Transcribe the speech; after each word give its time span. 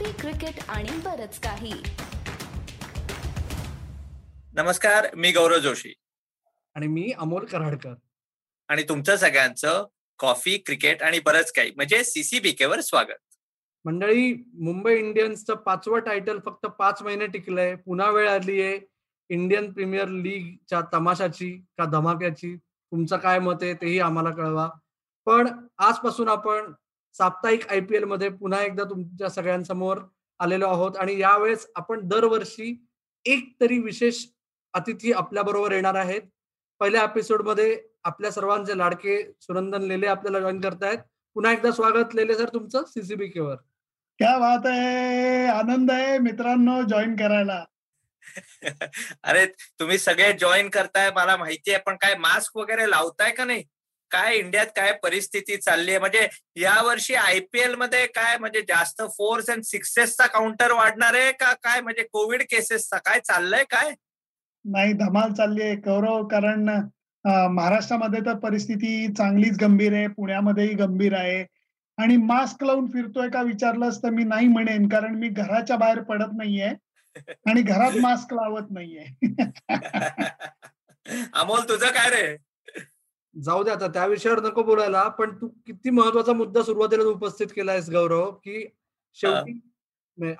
Coffee 0.00 0.12
cricket 0.12 0.64
आणि 0.68 0.90
बरच 1.04 1.40
काही. 1.40 1.72
नमस्कार 4.52 5.06
मी 5.14 5.32
गौरव 5.32 5.58
जोशी. 5.58 5.94
आणि 6.74 6.86
मी 6.86 7.12
अमोल 7.18 7.44
कराडकर. 7.44 7.94
आणि 8.68 8.82
तुमचं 8.82 9.16
सगळ्यांचं 9.16 9.86
कॉफी 10.18 10.58
क्रिकेट 10.58 11.02
आणि 11.02 11.20
बरंच 11.20 11.52
काही 11.52 11.70
म्हणजे 11.76 12.04
सीसीबीके 12.04 12.64
वर 12.64 12.80
स्वागत. 12.80 13.36
मंडळी 13.84 14.34
मुंबई 14.54 14.98
इंडियन्सचं 14.98 15.54
पाचवं 15.54 15.98
टायटल 15.98 16.38
फक्त 16.44 16.66
पाच 16.66 17.02
महिने 17.02 17.26
टिकलंय. 17.26 17.74
पुन्हा 17.74 18.10
वेळ 18.10 18.30
आली 18.30 18.62
आहे. 18.62 18.80
इंडियन 19.28 19.72
प्रीमियर 19.72 20.08
लीगच्या 20.08 20.80
तमाशाची 20.94 21.64
का 21.78 21.84
धमाक्याची? 21.84 22.56
तुमचं 22.56 23.16
काय 23.16 23.38
मत 23.38 23.62
आहे 23.62 23.74
तेही 23.74 24.00
आम्हाला 24.00 24.30
कळवा. 24.30 24.70
पण 25.26 25.66
आजपासून 25.78 26.28
आपण 26.28 26.72
साप्ताहिक 27.12 27.68
आय 27.68 27.80
पी 27.80 27.96
एलमध्ये 27.96 28.28
पुन्हा 28.28 28.62
एकदा 28.62 28.84
तुमच्या 28.84 29.28
सगळ्यांसमोर 29.28 29.98
आलेलो 30.38 30.68
आहोत 30.68 30.96
आणि 30.96 31.20
यावेळेस 31.20 31.66
आपण 31.76 32.08
दरवर्षी 32.08 32.86
एक 33.24 33.56
तरी 33.60 33.78
विशेष 33.78 34.26
अतिथी 34.74 35.12
आपल्या 35.12 35.42
बरोबर 35.42 35.72
येणार 35.72 35.94
आहेत. 35.94 36.22
पहिल्या 36.80 37.02
एपिसोडमध्ये 37.02 37.82
आपल्या 38.04 38.30
सर्वांचे 38.30 38.78
लाडके 38.78 39.32
सुनंदन 39.40 39.82
लेले 39.82 40.06
आपल्याला 40.06 40.40
जॉईन 40.40 40.60
करतायत. 40.60 40.98
पुन्हा 41.34 41.52
एकदा 41.52 41.70
स्वागत 41.70 42.14
लेले 42.14 42.34
सर 42.34 42.48
तुमचं 42.48 42.84
सीसीबी 42.84 43.40
वर. 43.40 43.54
क्या 44.18 44.38
बात 44.38 44.66
आहे? 44.66 45.46
आनंद 45.46 45.90
आहे 45.90 46.18
मित्रांनो 46.18 46.82
जॉईन 46.82 47.16
करायला. 47.16 47.64
अरे 49.22 49.46
तुम्ही 49.80 49.98
सगळे 49.98 50.32
जॉईन 50.32 50.68
करताय 50.68 51.10
मला 51.10 51.36
माहिती 51.36 51.70
आहे 51.70 51.82
पण 51.86 51.96
काय 51.96 52.14
मास्क 52.14 52.56
वगैरे 52.56 52.90
लावताय 52.90 53.30
का 53.30 53.44
नाही? 53.44 53.64
काय 54.10 54.36
इंडियात 54.36 54.66
काय 54.66 54.92
परिस्थिती 55.02 55.56
चालली 55.56 55.90
आहे 55.90 55.98
म्हणजे 55.98 56.28
या 56.56 56.82
वर्षी 56.82 57.14
आयपीएलमध्ये 57.14 58.06
काय 58.06 58.38
म्हणजे 58.38 58.60
जास्त 58.60 59.02
फोर्स 59.08 59.50
अँड 59.50 59.62
सिक्सेसचा 59.62 60.26
काउंटर 60.26 60.72
वाढणार 60.72 61.14
आहे 61.14 61.32
का 61.32 61.54
काय? 61.54 61.80
म्हणजे 61.80 62.02
कोविड 62.02 62.42
केसेसचा 62.42 62.98
काय 62.98 63.20
चाललंय 63.20 63.64
काय? 63.70 63.94
नाही 64.64 64.92
धमाल 64.92 65.32
चालली 65.32 65.62
आहे. 65.62 65.76
गौरव 65.76 66.28
कारण 66.28 66.68
महाराष्ट्रामध्ये 67.24 68.20
तर 68.20 68.34
परिस्थिती 68.34 69.12
चांगलीच 69.12 69.56
गंभीर 69.60 69.92
आहे. 69.92 70.06
पुण्यामध्येही 70.06 70.74
गंभीर 70.74 71.14
आहे. 71.14 71.46
आणि 71.98 72.16
मास्क 72.16 72.64
लावून 72.64 72.86
फिरतोय 72.86 73.28
का 73.28 73.42
विचारलंस 73.42 74.02
तर 74.02 74.10
मी 74.10 74.24
नाही 74.24 74.48
म्हणेन 74.48 74.88
कारण 74.88 75.14
मी 75.14 75.28
घराच्या 75.28 75.76
बाहेर 75.76 76.02
पडत 76.02 76.36
नाहीये 76.36 76.68
आणि 77.46 77.62
घरात 77.62 77.90
मास्क 78.02 78.34
लावत 78.34 78.70
नाहीये. 78.70 79.04
अमोल 81.34 81.68
तुझं 81.68 81.86
काय 81.86 82.10
रे? 82.10 82.36
जाऊ 83.36 83.62
दे 83.64 83.70
आता 83.70 83.86
त्या 83.86 84.06
विषयावर 84.06 84.40
नको 84.42 84.62
पण 85.08 85.34
तू 85.40 85.48
किती 85.66 85.90
महत्त्वाचा 85.90 86.32
मुद्दा 86.32 86.62
सुरुवातीला 86.62 87.02
उपस्थित 87.02 87.46
केलायस 87.46 87.90
गौरव 87.90 88.30
की 88.30 88.64
शेवटी 89.16 89.60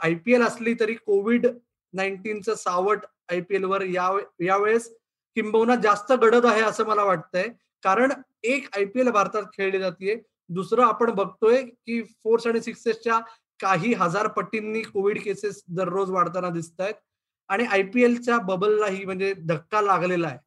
आयपीएल 0.02 0.42
असली 0.42 0.74
तरी 0.80 0.94
कोविड 0.94 1.46
नाईन्टीनचं 1.94 2.54
सावट 2.54 3.04
आयपीएल 3.28 3.64
वर 3.64 3.82
यावेळेस 3.82 4.88
किंबहुना 5.36 5.74
जास्त 5.74 6.12
घडत 6.12 6.44
आहे 6.44 6.60
असं 6.60 6.86
मला 6.86 7.04
वाटतंय. 7.04 7.48
कारण 7.82 8.12
एक 8.42 8.66
आयपीएल 8.76 9.08
भारतात 9.10 9.42
खेळली 9.52 9.78
जाते 9.78 10.14
दुसरं 10.50 10.82
आपण 10.82 11.10
बघतोय 11.10 11.62
की 11.62 12.02
फोर्स 12.02 12.46
आणि 12.46 12.60
सिक्सेसच्या 12.60 13.18
काही 13.60 13.92
हजार 13.94 14.26
पटींनी 14.26 14.82
कोविड 14.82 15.22
केसेस 15.22 15.62
दररोज 15.68 16.10
वाढताना 16.10 16.50
दिसत 16.50 16.80
आहेत 16.80 16.94
आणि 17.50 17.64
आयपीएलच्या 17.66 18.38
बबललाही 18.38 19.04
म्हणजे 19.04 19.32
धक्का 19.46 19.80
लागलेला 19.80 20.28
आहे. 20.28 20.38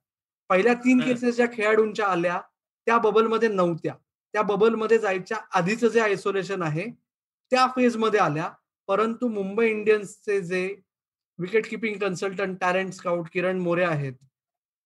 पहिल्या 0.49 0.73
तीन 0.73 0.99
केसेस 1.01 1.35
ज्या 1.35 1.45
खेळाडूंच्या 1.53 2.07
आल्या 2.07 2.39
त्या 2.87 2.97
बबलमध्ये 2.97 3.49
नव्हत्या. 3.49 3.93
त्या 4.33 4.41
बबलमध्ये 4.41 4.97
जायच्या 4.99 5.37
आधीच 5.55 5.83
जे 5.85 5.99
आयसोलेशन 5.99 6.61
आहे 6.63 6.89
त्या 7.51 7.67
फेजमध्ये 7.75 8.19
आल्या. 8.19 8.49
परंतु 8.89 9.27
मुंबई 9.29 9.69
इंडियन्सचे 9.69 10.39
जे 10.41 10.67
wicket 11.39 11.67
keeping 11.69 11.97
consultant 11.99 12.57
talent 12.61 12.91
scout 12.93 13.27
Kiran 13.33 13.59
More 13.59 13.83
आहेत 13.83 14.13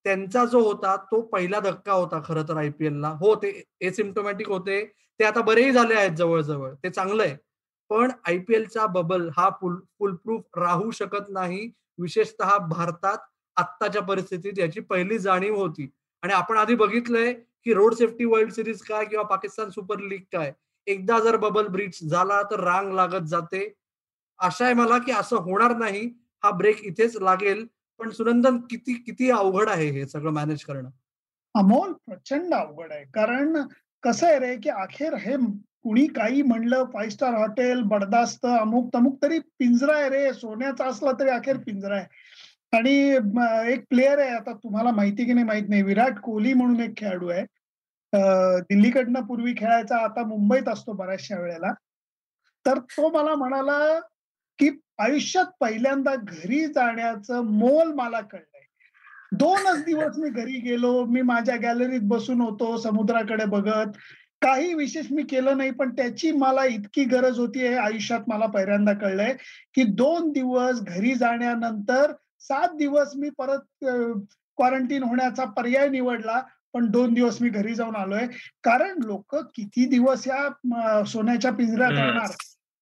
त्यांचा 0.06 0.44
जो 0.46 0.60
होता 0.62 0.96
तो 1.12 1.22
पहिला 1.22 1.60
धक्का 1.60 1.94
होता 1.94 2.22
खरं 2.26 2.44
तर 2.50 2.58
आयपीएलला 2.58 3.10
हो 3.22 3.34
ते 3.36 3.50
एसिम्टोमॅटिक 3.82 4.50
होते. 4.50 4.84
ते 5.20 5.24
आता 5.26 5.42
बरेही 5.42 5.72
झाले 5.72 5.94
आहेत 5.96 6.12
जवळजवळ. 6.18 6.74
ते 6.74 6.90
चांगलं 6.90 7.24
आहे. 7.24 7.36
पण 7.90 8.12
आयपीएलचा 8.28 8.86
बबल 8.86 9.30
हा 9.38 9.50
फुल 9.62 9.76
फुलप्रूफ 10.00 10.58
राहू 10.58 10.92
शकत 10.92 11.30
नाही. 11.30 11.70
विशेषतः 12.00 12.58
भारतात 12.70 13.18
आत्ताच्या 13.58 14.02
परिस्थितीत 14.02 14.60
याची 14.60 14.80
पहिली 14.80 15.18
जाणीव 15.20 15.56
होती. 15.56 15.90
आणि 16.24 16.34
आपण 16.34 16.58
आधी 16.58 16.76
बघितलंय 16.76 17.34
की 17.34 17.74
रोड 17.74 17.94
सेफ्टी 17.94 18.26
वर्ल्ड 18.26 18.52
सिरीज 18.52 18.82
काय 18.82 19.06
किंवा 19.06 19.24
पाकिस्तान 19.26 19.70
सुपर 19.70 20.00
लीग 20.00 20.22
काय. 20.34 20.52
एकदा 20.88 21.20
जर 21.20 21.36
बबल 21.38 21.68
ब्रिज 21.68 22.00
झाला 22.10 22.42
तर 22.44 22.60
रांग 22.60 22.94
लागत 22.94 23.26
जाते. 23.28 23.74
आशा 24.40 24.66
आहे 24.66 24.74
मला 24.74 24.98
की 24.98 25.12
असं 25.12 25.38
होणार 25.38 25.76
नाही. 25.78 26.06
हा 26.44 26.52
ब्रेक 26.52 26.84
इथेच 26.84 27.18
लागेल. 27.18 27.66
पण 28.00 28.10
सुनंदन 28.10 28.58
किती 28.70 28.94
किती 28.94 29.30
अवघड 29.32 29.70
आहे 29.70 29.86
हे 29.86 30.06
सगळं 30.06 30.32
मॅनेज 30.32 30.64
करणं? 30.64 30.90
अमोल 31.56 31.92
प्रचंड 31.92 32.54
अवघड 32.54 32.92
आहे. 32.92 33.04
कारण 33.14 33.58
कसं 34.04 34.28
आहे 34.28 34.40
रे 34.40 34.56
की 34.56 34.70
अखेर 34.70 35.14
हे 35.14 35.36
कुणी 35.84 36.06
काही 36.08 36.42
म्हणलं 36.42 36.84
फाईव्ह 36.94 37.12
स्टार 37.12 37.34
हॉटेल 37.34 37.82
बडदास्त 37.82 38.46
अमुक 38.46 38.90
तमुक 38.96 39.18
तरी 39.22 39.40
पिंजरा 39.40 39.96
आहे 39.98 40.10
रे. 40.10 40.34
सोन्याचा 40.34 40.86
असला 40.86 41.12
तरी 41.20 41.30
अखेर 41.30 41.58
पिंजरा 41.58 41.96
आहे. 41.96 42.06
आणि 42.74 42.94
एक 43.72 43.84
प्लेअर 43.90 44.20
आहे 44.20 44.30
आता 44.30 44.54
तुम्हाला 44.54 44.92
माहिती 44.92 45.26
की 45.26 45.34
नाही 45.34 45.46
माहीत 45.46 45.70
नाही 45.70 45.82
विराट 45.82 46.20
कोहली 46.20 46.54
म्हणून 46.54 46.80
एक 46.80 46.98
खेळाडू 46.98 47.28
आहे. 47.28 47.46
दिल्लीकडनं 48.62 49.26
पूर्वी 49.26 49.54
खेळायचा 49.58 49.98
आता 49.98 50.24
मुंबईत 50.28 50.68
असतो 50.70 50.94
बऱ्याचशा 50.94 51.40
वेळेला. 51.40 51.72
तर 52.66 52.80
तो 52.92 53.10
मला 53.10 53.36
म्हणाला 53.36 54.00
की 54.60 54.70
आयुष्यात 55.00 55.46
पहिल्यांदा 55.60 56.16
घरी 56.16 56.66
जाण्याचं 56.66 57.46
मोल 57.46 57.92
मला 57.94 58.22
कळलंय. 58.22 58.62
दोनच 59.32 59.84
दिवस 59.86 60.18
मी 60.18 60.30
घरी 60.30 60.60
गेलो 60.60 61.04
मी 61.06 61.22
माझ्या 61.22 61.56
गॅलरीत 61.56 62.02
बसून 62.04 62.42
होतो 62.42 62.78
समुद्राकडे 62.78 63.46
बघत. 63.46 63.98
काही 64.42 64.74
विशेष 64.74 65.06
मी 65.12 65.24
केलं 65.24 65.58
नाही 65.58 65.72
पण 65.72 65.96
त्याची 65.96 66.32
मला 66.32 66.66
इतकी 66.66 67.04
गरज 67.04 67.40
होती 67.40 67.68
आयुष्यात 67.68 68.28
मला 68.28 68.46
पहिल्यांदा 68.46 68.94
कळलंय 68.94 69.34
की 69.74 69.84
दोन 69.84 70.32
दिवस 70.32 70.82
घरी 70.82 71.14
जाण्यानंतर 71.16 72.12
सात 72.48 72.76
दिवस 72.76 73.12
मी 73.16 73.30
परत 73.38 73.86
क्वारंटीन 74.58 75.04
होण्याचा 75.04 75.46
पर्याय 75.46 75.90
निवडला 75.90 76.42
पण 76.74 76.86
दोन 76.92 77.14
दिवस 77.14 77.42
मी 77.42 77.50
घरी 77.50 77.74
जाऊन 77.76 77.96
आलोय. 77.96 78.28
कारण 78.64 79.00
लोक 79.04 79.36
किती 79.56 79.86
दिवस 79.86 80.28
या 80.28 81.04
सोन्याच्या 81.04 81.52
पिंजऱ्यात 81.52 81.92
राहणार? 81.92 82.32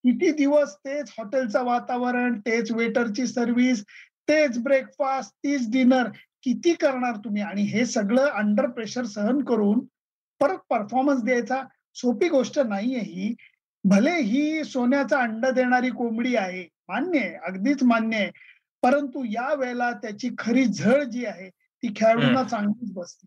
किती 0.03 0.31
दिवस 0.31 0.75
तेच 0.75 1.11
हॉटेलचं 1.17 1.63
वातावरण 1.63 2.39
तेच 2.39 2.71
वेटरची 2.71 3.27
सर्व्हिस 3.27 3.83
तेच 4.29 4.57
ब्रेकफास्ट 4.59 5.31
तीच 5.43 5.71
डिनर 5.71 6.09
किती 6.43 6.73
करणार 6.73 7.15
तुम्ही? 7.15 7.41
आणि 7.41 7.61
हे 7.61 7.85
सगळं 7.85 8.25
अंडर 8.29 8.67
प्रेशर 8.67 9.05
सहन 9.05 9.43
करून 9.43 9.79
परत 10.39 10.57
परफॉर्मन्स 10.69 11.23
द्यायचा 11.23 11.61
सोपी 11.95 12.29
गोष्ट 12.29 12.59
नाहीये 12.59 12.99
ही. 12.99 13.33
भले 13.83 14.15
ही 14.21 14.63
सोन्याचा 14.63 15.19
अंड 15.19 15.45
देणारी 15.45 15.89
कोंबडी 15.89 16.35
आहे 16.35 16.67
मान्य 16.89 17.19
आहे 17.19 17.35
अगदीच 17.47 17.83
मान्य 17.83 18.17
आहे. 18.17 18.31
परंतु 18.81 19.23
या 19.23 19.53
वेळेला 19.53 19.91
त्याची 19.91 20.29
खरी 20.37 20.65
झळ 20.65 21.03
जी 21.03 21.25
आहे 21.25 21.49
ती 21.49 21.93
खेळाडूंना 21.95 22.43
चांगलीच 22.43 22.93
बसते. 22.93 23.25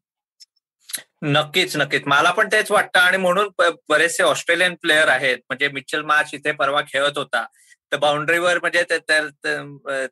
नक्कीच 1.23 1.77
नक्कीच. 1.77 2.03
मला 2.07 2.31
पण 2.31 2.49
तेच 2.53 2.71
वाटतं 2.71 2.99
आणि 2.99 3.17
म्हणून 3.17 3.49
बरेचसे 3.89 4.23
ऑस्ट्रेलियन 4.23 4.75
प्लेअर 4.75 5.09
आहेत 5.09 5.39
म्हणजे 5.39 5.69
मिचल 5.69 6.03
मार्च 6.03 6.31
इथे 6.33 6.53
परवा 6.53 6.81
खेळत 6.81 7.19
होता. 7.19 7.47
तर 7.93 7.97
बाउंड्रीवर 7.97 8.59
म्हणजे 8.59 8.83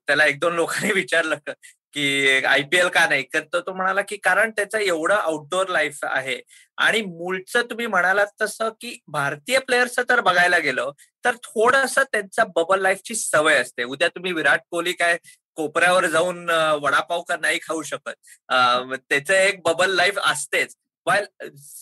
त्याला 0.06 0.26
एक 0.26 0.40
दोन 0.40 0.54
लोकांनी 0.54 0.92
विचारलं 1.06 1.36
की 1.96 2.44
आयपीएल 2.44 2.88
का 2.88 3.06
नाही 3.08 3.22
तर 3.34 3.40
तो 3.54 3.72
म्हणाला 3.74 4.00
की 4.02 4.16
कारण 4.16 4.50
त्याचं 4.56 4.78
एवढं 4.78 5.14
आउटडोअर 5.14 5.68
लाईफ 5.68 5.98
आहे. 6.04 6.40
आणि 6.78 7.00
मूळचं 7.02 7.62
तुम्ही 7.70 7.86
म्हणालात 7.86 8.26
तसं 8.42 8.68
की 8.80 8.96
भारतीय 9.08 9.58
प्लेयर्सचं 9.58 10.02
तर 10.08 10.20
बघायला 10.20 10.58
गेलं 10.58 10.90
तर 11.24 11.36
थोडस 11.44 11.98
त्यांचा 11.98 12.44
बबल 12.56 12.80
लाईफची 12.82 13.14
सवय 13.14 13.56
असते. 13.60 13.84
उद्या 13.84 14.08
तुम्ही 14.08 14.32
विराट 14.32 14.60
कोहली 14.70 14.92
काय 14.92 15.16
कोपऱ्यावर 15.56 16.06
जाऊन 16.06 16.48
वडापाव 16.82 17.22
का 17.22 17.36
नाही 17.36 17.58
खाऊ 17.62 17.82
शकत. 17.82 18.10
त्याचं 19.10 19.34
एक 19.34 19.62
बबल 19.64 19.94
लाईफ 19.96 20.18
असतेच. 20.24 20.76
वाईल 21.06 21.26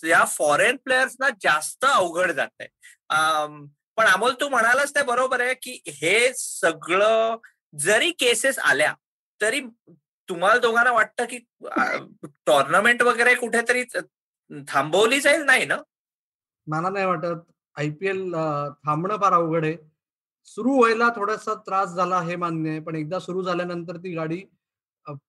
या 0.09 0.25
फॉरेन 0.29 0.77
प्लेयर्सना 0.77 1.29
जास्त 1.43 1.85
अवघड 1.85 2.31
जात 2.33 2.49
आहे 2.61 2.69
पण 3.99 4.07
अमोल 4.07 4.35
तू 4.41 4.49
म्हणालास 4.49 4.95
ते 4.95 5.03
बरोबर 5.03 5.41
आहे 5.41 5.55
की 5.63 5.79
हे 5.89 6.33
सगळं 6.37 7.37
जरी 7.73 8.11
केसेस 8.11 8.59
आल्या 8.59 8.93
तरी 9.41 9.61
तुम्हाला 10.29 10.59
दोघांना 10.61 10.93
वाटतं 10.93 11.25
की 11.31 11.39
टोर्नामेंट 12.47 13.03
वगैरे 13.03 13.35
कुठेतरी 13.35 13.83
थांबवली 14.69 15.21
जाईल? 15.21 15.43
नाही 15.45 15.65
ना? 15.67 15.77
मला 16.67 16.89
नाही 16.91 17.07
वाटत. 17.07 17.41
आयपीएल 17.77 18.33
थांबणं 18.87 19.17
फार 19.21 19.33
अवघड 19.33 19.65
आहे. 19.65 19.77
सुरू 20.49 20.77
व्हायला 20.79 21.09
थोडासा 21.17 21.55
त्रास 21.67 21.95
झाला 21.95 22.21
हे 22.23 22.37
मान्य 22.37 22.71
आहे 22.71 22.81
पण 22.81 22.97
एकदा 22.97 23.19
सुरू 23.21 23.43
झाल्यानंतर 23.43 23.97
ती 23.97 24.15
गाडी 24.15 24.43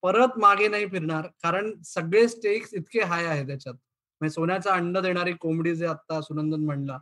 परत 0.01 0.37
मागे 0.39 0.67
नाही 0.67 0.85
फिरणार. 0.89 1.27
कारण 1.43 1.71
सगळे 1.83 2.27
स्टेक्स 2.27 2.73
इतके 2.73 3.01
हाय 3.01 3.25
आहे 3.25 3.45
त्याच्यात. 3.47 3.75
म्हणजे 4.21 4.33
सोन्याचा 4.33 4.73
अंड 4.73 4.97
देणारी 4.97 5.33
कोंबडी 5.33 5.75
जे 5.75 5.85
आता 5.87 6.21
सुनंदन 6.21 6.63
म्हणला 6.65 6.97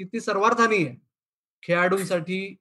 की 0.00 0.04
ती 0.04 0.20
सर्वार्थानी 0.20 0.76
आहे. 0.76 0.96
खेळाडूंसाठी 1.62 2.56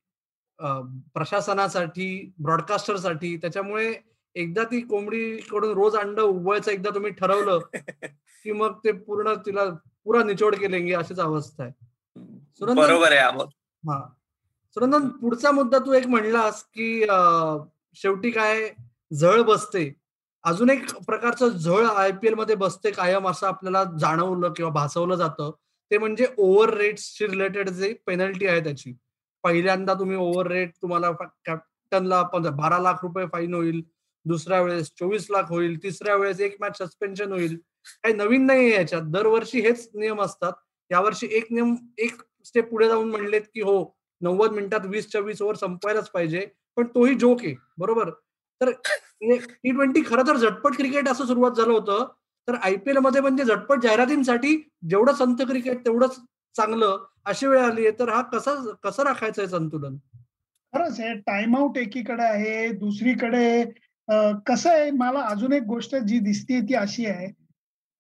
प्रशासनासाठी 1.14 2.34
ब्रॉडकास्टरसाठी. 2.44 3.36
त्याच्यामुळे 3.38 3.94
एकदा 4.36 4.64
ती 4.64 4.82
कोंबडीकडून 4.82 5.74
रोज 5.74 5.96
अंड 5.96 6.20
उबवायचं 6.20 6.72
एकदा 6.72 6.90
तुम्ही 6.90 7.12
ठरवलं 7.12 7.60
की 8.44 8.52
मग 8.52 8.74
ते 8.84 8.92
पूर्ण 8.92 9.34
तिला 9.34 9.66
पुरा 10.04 10.24
निचोड 10.24 10.56
केले 10.56 10.94
अशीच 10.94 11.20
अवस्था 11.20 11.64
आहे. 11.64 11.72
बरोबर 12.76 13.12
आहे 13.12 13.44
हा. 13.90 14.08
सुरंदन 14.74 15.08
पुढचा 15.08 15.52
मुद्दा 15.52 15.80
तू 15.80 15.94
एक 15.94 16.08
म्हणलास 16.08 16.64
की 16.64 17.06
शेवटी 17.94 18.32
काय 18.32 18.70
झळ 19.14 19.42
बसते. 19.42 19.94
अजून 20.44 20.70
एक 20.70 20.96
प्रकारचं 20.98 21.48
झळ 21.48 21.86
आय 21.86 22.12
पी 22.12 22.28
एलमध्ये 22.28 22.56
बसते 22.56 22.92
कायम 22.92 23.28
असं 23.28 23.48
आपल्याला 23.48 23.84
जाणवलं 23.84 24.54
किंवा 24.54 24.72
भासवलं 24.72 25.16
जातं. 25.16 25.52
ते 25.92 25.98
म्हणजे 25.98 26.28
ओव्हर 26.38 26.74
रेट्सशी 26.74 27.28
रिलेटेड 27.28 27.70
जे 27.70 27.94
पेनल्टी 28.06 28.48
आहे 28.48 28.60
त्याची. 28.60 28.94
पहिल्यांदा 29.44 29.94
तुम्ही 29.94 30.18
ओव्हर 30.18 30.48
रेट 30.48 30.72
तुम्हाला 30.82 31.12
कॅप्टनला 31.46 32.24
बारा 32.50 32.80
लाख 32.80 32.94
रुपये 33.04 33.26
फाईन 33.26 33.54
होईल. 33.54 33.82
दुसऱ्या 34.26 34.62
वेळेस 34.62 34.90
चोवीस 35.00 35.28
लाख 35.32 35.50
होईल 35.50 35.78
तिसऱ्या 35.84 36.16
वेळेस 36.16 36.40
एक 36.40 36.56
मॅच 36.62 36.78
सस्पेन्शन 36.78 37.32
होईल. 37.32 37.58
काही 38.04 38.14
नवीन 38.16 38.46
नाही 38.46 38.72
याच्यात. 38.72 39.02
दरवर्षी 39.02 39.60
हेच 39.62 39.90
नियम 39.96 40.22
असतात. 40.22 40.54
यावर्षी 40.92 41.28
एक 41.32 41.52
नियम 41.52 41.76
एक 41.98 42.22
स्टेप 42.46 42.70
पुढे 42.70 42.88
जाऊन 42.88 43.10
म्हणलेत 43.10 43.42
की 43.54 43.62
हो 43.62 43.84
नव्वद 44.22 44.52
मिनिटात 44.52 44.86
वीसच्या 44.86 45.22
वीस 45.22 45.42
ओव्हर 45.42 45.56
संपवायलाच 45.56 46.10
पाहिजे. 46.10 46.46
पण 46.78 46.88
तोही 46.88 47.16
जोक 47.16 47.42
आहे. 47.44 47.56
बरोबर? 47.78 48.10
तर 48.62 48.72
टी 48.72 49.72
ट्वेंटी 49.72 50.02
खरं 50.08 50.28
तर 50.28 50.38
झटपट 50.38 50.76
क्रिकेट 50.76 51.08
असं 51.10 51.26
सुरुवात 51.26 51.52
झालं 51.52 51.72
होतं. 51.74 52.06
तर 52.48 52.56
आयपीएलमध्ये 52.64 53.22
म्हणजे 53.22 53.44
झटपट 53.44 53.82
जाहिरातींसाठी 53.84 54.56
जेवढं 54.90 55.14
संत 55.14 55.42
क्रिकेट 55.48 55.86
तेवढंच 55.86 56.20
चांगलं 56.56 56.98
अशी 57.26 57.48
वेळ 57.48 57.60
आली 57.60 57.86
आहे. 57.88 58.00
तर 58.00 58.10
हा 58.10 58.22
कसा 58.22 58.54
कसं 58.84 59.04
राखायचं 59.04 59.42
आहे 59.42 59.50
संतुलन? 59.52 59.96
खरंच 60.74 61.00
आहे 61.00 61.14
टाइम 61.20 61.56
आऊट 61.56 61.78
एकीकडे 61.78 62.24
आहे 62.24 62.68
दुसरीकडे 62.70 63.64
कसं 64.48 64.70
आहे 64.70 64.90
मला 64.92 65.22
अजून 65.22 65.54
एक 65.54 65.64
गोष्ट 65.64 65.96
जी 65.96 66.20
दिसते 66.20 66.60
ती 66.62 66.74
अशी 66.76 67.06
आहे 67.06 67.28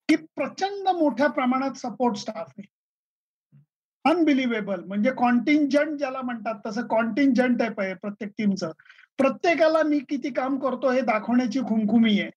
की 0.09 0.15
प्रचंड 0.15 0.87
मोठ्या 0.89 1.27
प्रमाणात 1.27 1.77
सपोर्ट 1.77 2.15
स्टाफ 2.15 2.51
आहे. 2.57 2.67
अनबिलिव्हेबल 4.05 4.83
म्हणजे 4.83 5.11
कॉन्टिंजंट 5.17 5.97
ज्याला 5.97 6.21
म्हणतात 6.21 6.55
तसं 6.65 6.87
कॉन्टिंजंट 6.87 7.61
आहे 7.61 7.93
प्रत्येक 7.93 8.31
टीमचं 8.37 8.71
प्रत्येकाला 9.17 9.81
मी 9.83 9.99
किती 9.99 10.31
काम 10.33 10.57
करतो 10.59 10.91
हे 10.91 11.01
दाखवण्याची 11.01 11.59
खुमखुमी 11.59 12.19
आहे. 12.19 12.29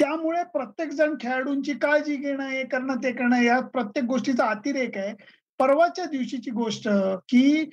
त्यामुळे 0.00 0.42
प्रत्येक 0.44 0.90
जण 0.90 1.14
खेळाडूंची 1.20 1.72
काळजी 1.72 2.16
घेणं 2.16 2.48
हे 2.48 2.64
करणं 2.64 2.96
ते 2.96 3.12
करणं 3.12 3.42
या 3.42 3.60
प्रत्येक 3.60 4.04
गोष्टीचा 4.04 4.46
अतिरेक 4.46 4.96
आहे. 4.98 5.14
परवाच्या 5.58 6.04
दिवशीची 6.04 6.50
गोष्ट 6.50 6.88
की 7.28 7.70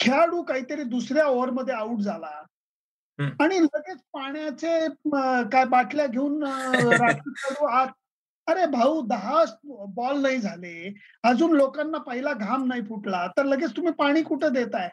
खेळाडू 0.00 0.42
काहीतरी 0.42 0.82
दुसऱ्या 0.82 1.26
ओव्हरमध्ये 1.26 1.74
आउट 1.74 2.00
झाला. 2.00 2.30
आणि 3.18 3.58
लगेच 3.60 3.98
पाण्याचे 4.12 4.78
काय 5.52 5.64
बाटल्या 5.64 6.06
घेऊन 6.06 6.42
आत 6.44 7.90
अरे 8.46 8.64
भाऊ 8.66 9.00
दहा 9.06 9.42
बॉल 9.96 10.20
नाही 10.22 10.38
झाले. 10.38 10.92
अजून 11.22 11.52
लोकांना 11.52 11.98
पहिला 11.98 12.32
घाम 12.32 12.64
नाही 12.64 12.82
फुटला. 12.82 13.26
तर 13.36 13.44
लगेच 13.44 13.70
तुम्ही 13.76 13.92
पाणी 13.92 14.22
कुठं 14.22 14.52
देताय? 14.52 14.88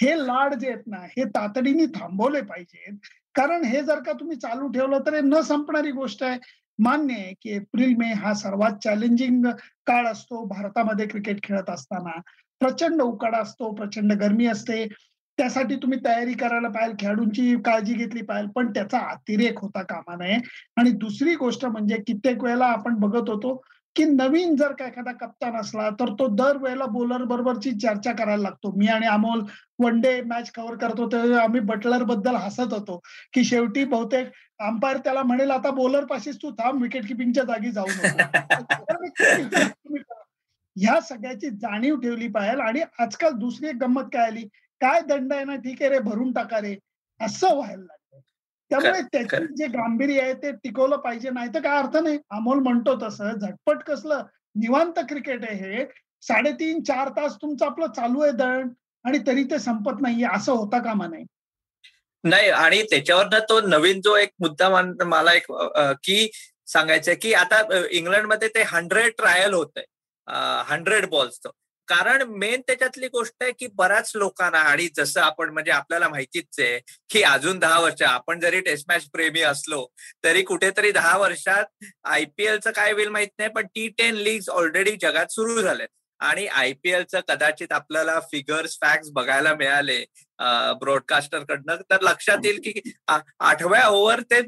हे 0.00 0.14
लाड 0.18 0.54
जे 0.54 0.68
आहेत 0.68 0.86
ना 0.86 1.00
हे 1.16 1.24
तातडीने 1.24 1.86
थांबवले 1.98 2.40
पाहिजेत. 2.42 2.96
कारण 3.34 3.64
हे 3.64 3.82
जर 3.82 4.00
का 4.02 4.12
तुम्ही 4.12 4.36
चालू 4.36 4.68
ठेवलं 4.68 5.00
तर 5.06 5.14
हे 5.14 5.20
न 5.20 5.40
संपणारी 5.40 5.90
गोष्ट 5.90 6.22
आहे. 6.22 6.38
मान्य 6.78 7.14
आहे 7.14 7.32
की 7.42 7.50
एप्रिल 7.50 7.94
मे 7.98 8.12
हा 8.12 8.32
सर्वात 8.34 8.78
चॅलेंजिंग 8.84 9.46
काळ 9.86 10.06
असतो. 10.06 10.44
भारतामध्ये 10.46 11.06
क्रिकेट 11.06 11.42
खेळत 11.42 11.70
असताना. 11.70 12.20
प्रचंड 12.60 13.02
उकाडा 13.02 13.38
असतो 13.38 13.72
प्रचंड 13.74 14.12
गरमी 14.12 14.46
असते. 14.46 14.84
त्यासाठी 15.38 15.76
तुम्ही 15.76 15.98
तयारी 16.04 16.32
करायला 16.32 16.68
पाहिजे 16.68 16.94
खेळाडूंची 16.98 17.54
काळजी 17.64 17.94
घेतली 17.94 18.22
पाहिजे 18.22 18.50
पण 18.54 18.72
त्याचा 18.72 18.98
अतिरेक 19.10 19.58
होता 19.58 19.82
कामा 19.82 20.14
नये 20.16 20.38
आणि 20.76 20.90
दुसरी 20.98 21.34
गोष्ट 21.36 21.64
म्हणजे 21.66 21.96
कित्येक 22.06 22.42
वेळेला 22.44 22.66
आपण 22.66 22.94
बघत 23.00 23.30
होतो 23.30 23.54
की 23.96 24.04
नवीन 24.04 24.54
जर 24.56 24.72
का 24.72 24.86
एखादा 24.86 25.12
कप्तान 25.12 25.56
असला 25.56 25.88
तर 26.00 26.12
तो 26.18 26.26
दर 26.36 26.56
वेळेला 26.56 26.86
बॉलर 26.92 27.24
बरोबरची 27.24 27.70
चर्चा 27.72 28.12
करायला 28.12 28.42
लागतो. 28.42 28.72
मी 28.76 28.86
आणि 28.86 29.06
Amol 29.06 29.42
one 29.78 30.00
day 30.00 30.20
match 30.22 30.50
cover 30.50 30.76
करतो 30.76 31.06
तेव्हा 31.12 31.42
आम्ही 31.42 31.60
बटलरबद्दल 31.60 32.34
हसत 32.36 32.72
होतो 32.72 33.00
की 33.32 33.44
शेवटी 33.44 33.84
बहुतेक 33.84 34.30
अंपायर 34.60 34.96
त्याला 34.96 35.22
म्हणेल 35.22 35.50
आता 35.50 35.70
बॉलर 35.70 36.04
पाशीच 36.04 36.36
तू 36.42 36.50
थांब 36.50 36.82
विकेट 36.82 37.06
किपिंगच्या 37.08 37.44
जागी 37.44 37.70
जाऊ 37.70 37.86
ह्या 40.76 41.00
सगळ्याची 41.00 41.50
जाणीव 41.50 41.96
ठेवली 41.96 42.28
पाहिजे 42.28 42.62
आणि 42.62 42.80
आजकाल 42.98 43.32
दुसरी 43.32 43.68
एक 43.68 43.76
गंमत 43.76 44.04
काय 44.12 44.26
आली? 44.26 44.46
काय 44.84 45.00
दंड 45.08 45.32
आहे 45.32 45.44
ना 45.44 45.56
ठीक 45.64 45.82
आहे 45.82 45.90
रे 45.90 45.98
भरून 46.00 46.32
टाका 46.32 46.60
रे. 46.60 46.74
असं 47.20 47.54
व्हायला 47.56 47.82
लागलं 47.82 48.20
त्यामुळे 48.70 49.00
त्याची 49.12 49.46
जे 49.56 49.66
गांभीर्य 49.72 50.20
आहे 50.20 50.32
ते 50.42 50.50
टिकवलं 50.54 50.96
पाहिजे 51.04 51.30
नाही 51.30 51.48
तर 51.54 51.60
काय 51.62 51.78
अर्थ 51.78 51.96
नाही. 51.96 52.18
अमोल 52.30 52.58
म्हणतो 52.62 52.94
तसं 53.02 53.38
झटपट 53.38 53.82
कसलं 53.86 54.22
निवांत 54.56 54.98
क्रिकेट 55.08 55.44
आहे 55.50 55.56
हे. 55.76 55.84
साडेतीन 56.22 56.82
चार 56.84 57.08
तास 57.16 57.34
तुमचं 57.42 57.66
आपलं 57.66 57.92
चालू 57.96 58.20
आहे 58.22 58.32
दंड 58.32 58.70
आणि 59.04 59.18
तरी 59.26 59.42
ते 59.50 59.58
संपत 59.58 60.00
नाहीये 60.02 60.28
असं 60.34 60.52
होता 60.52 60.78
कामा 60.82 61.06
नाही. 61.06 61.24
नाही 62.24 62.50
आणि 62.50 62.82
त्याच्यावर 62.90 63.38
तो 63.48 63.60
नवीन 63.60 64.00
जो 64.00 64.16
एक 64.16 64.30
मुद्दा 64.40 64.68
मला 65.04 65.32
एक 65.32 65.46
की 66.04 66.28
सांगायचं 66.68 67.14
की 67.22 67.32
आता 67.34 67.60
इंग्लंडमध्ये 67.90 68.48
ते 68.48 68.62
हंड्रेड 68.66 69.12
ट्रायल 69.18 69.54
होत 69.54 69.78
आहे 69.78 70.62
हंड्रेड 70.68 71.06
बॉल्सचं 71.10 71.50
कारण 71.88 72.22
मेन 72.22 72.60
त्याच्यातली 72.60 73.08
गोष्ट 73.08 73.34
आहे 73.40 73.52
की 73.52 73.66
बऱ्याच 73.66 74.12
लोकांना 74.14 74.58
आणि 74.58 74.88
जसं 74.96 75.20
आपण 75.20 75.50
म्हणजे 75.50 75.70
आपल्याला 75.70 76.08
माहितीच 76.08 76.60
आहे 76.60 76.80
की 77.10 77.22
अजून 77.22 77.58
दहा 77.58 77.80
वर्ष 77.80 78.02
आपण 78.02 78.40
जरी 78.40 78.60
टेस्ट 78.60 78.86
मॅच 78.88 79.04
प्रेमी 79.12 79.40
असलो 79.40 79.86
तरी 80.24 80.42
कुठेतरी 80.42 80.92
दहा 80.92 81.16
वर्षात 81.18 81.84
आयपीएलचं 82.04 82.70
काय 82.70 82.92
होईल 82.92 83.08
माहीत 83.08 83.28
नाही 83.38 83.50
पण 83.50 83.66
टी 83.66 83.88
टेन 83.88 84.14
लीग 84.14 84.40
ऑलरेडी 84.50 84.96
जगात 85.00 85.26
सुरू 85.30 85.62
झालेत. 85.62 85.88
आणि 86.24 86.46
आयपीएलचं 86.46 87.20
कदाचित 87.28 87.72
आपल्याला 87.72 88.18
फिगर्स 88.32 88.76
फॅक्ट 88.82 89.10
बघायला 89.12 89.54
मिळाले 89.54 90.04
ब्रॉडकास्टर 90.80 91.42
कडनं 91.44 91.82
तर 91.90 92.00
लक्षात 92.02 92.44
येईल 92.44 92.60
की 92.64 92.92
आठव्या 93.08 93.86
ओव्हर 93.88 94.20
ते 94.30 94.40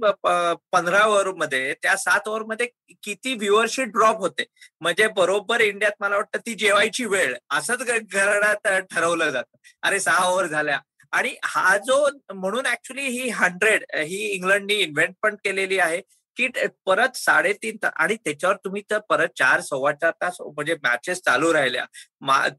पंधरा 0.73 1.05
ओव्हरमध्ये 1.05 1.75
त्या 1.82 1.96
सात 1.96 2.28
ओव्हरमध्ये 2.28 2.67
किती 3.02 3.34
व्ह्युअरशिप 3.34 3.88
ड्रॉप 3.88 4.19
होते. 4.19 4.44
म्हणजे 4.81 5.06
बरोबर 5.17 5.61
इंडियात 5.61 5.93
मला 6.00 6.17
वाटतं 6.17 6.38
ती 6.46 6.55
जेवायची 6.55 7.05
वेळ 7.05 7.34
असंच 7.50 7.82
घरात 7.82 8.69
ठरवलं 8.90 9.31
जातं. 9.31 9.56
अरे 9.82 10.00
सहा 10.00 10.26
ओव्हर 10.29 10.46
झाल्या. 10.46 10.79
आणि 11.12 11.34
हा 11.44 11.77
जो 11.79 12.06
म्हणून 12.34 12.67
ऍक्च्युली 12.67 13.03
ही 13.03 13.29
हंड्रेड 13.31 13.84
ही 13.96 14.17
इंग्लंडनी 14.27 14.74
इन्व्हेंट 14.74 15.15
पण 15.22 15.34
केलेली 15.44 15.79
आहे. 15.79 16.01
की 16.36 16.48
परत 16.86 17.16
साडेतीन 17.16 17.76
तास 17.82 17.93
आणि 17.96 18.16
त्याच्यावर 18.16 18.56
तुम्ही 18.64 18.82
तर 18.90 18.98
परत 19.08 19.28
चार 19.38 19.60
सव्वा 19.60 19.93
चार 19.93 20.10
तास 20.22 20.36
म्हणजे 20.40 20.74
मॅचेस 20.82 21.20
चालू 21.24 21.52
राहिल्या. 21.52 21.84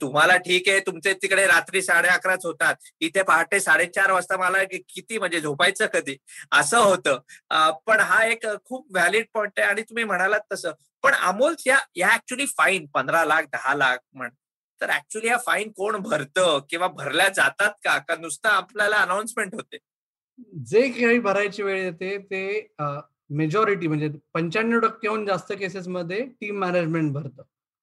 तुम्हाला 0.02 0.38
ठीक 0.38 0.70
आहे 0.70 0.80
तुमचे 0.80 1.14
तिकडे 1.22 1.46
रात्री 1.48 1.82
साडे 1.82 2.08
अकराच 2.08 2.46
होतात. 2.46 2.76
इथे 3.02 3.22
पहाटे 3.24 3.60
साडेचार 3.60 4.12
वाजता 4.12 4.38
मला 4.38 4.64
किती 4.64 5.18
म्हणजे 5.18 5.42
झोपायचं 5.42 5.86
कधी? 5.94 6.16
असं 6.52 6.78
होतं. 6.80 7.20
पण 7.88 8.00
हा 8.00 8.24
एक 8.26 8.46
खूप 8.66 8.88
व्हॅलिड 8.92 9.26
पॉइंट 9.34 9.60
आहे 9.60 9.70
आणि 9.70 9.82
तुम्ही 9.82 10.04
म्हणालात 10.04 10.42
तसं. 10.54 10.72
पण 11.04 11.14
अमोल 11.14 11.56
या 11.68 11.78
या 11.96 12.14
ऍक्च्युली 12.14 12.46
फाईन 12.58 12.86
पंधरा 12.94 13.24
लाख 13.26 13.44
दहा 13.54 13.74
लाख 13.76 13.98
म्हण 14.14 14.30
तर 14.82 14.90
ऍक्च्युली 14.90 15.28
हा 15.28 15.38
फाईन 15.46 15.72
कोण 15.72 15.96
भरतं 15.98 16.60
किंवा 16.70 16.88
भरल्या 16.88 17.28
जातात 17.30 17.72
का? 17.84 17.98
का 17.98 18.16
नुसतं 18.16 18.50
आपल्याला 18.50 18.98
अनाउन्समेंट 18.98 19.54
होते? 19.56 19.78
जे 20.66 20.82
काही 20.90 21.20
भरायची 21.20 21.64
वेळ 21.64 21.82
येते 21.84 22.18
ते 22.18 22.60
मेजॉरिटी 23.30 23.88
म्हणजे 23.88 24.10
पंच्याण्णव 24.34 24.80
टक्क्याहून 24.80 25.26
जास्त 25.26 25.52
केसेसमध्ये 25.60 26.20
टीम 26.42 26.60
मॅनेजमेंट 26.60 27.12
भरतं. 27.14 27.42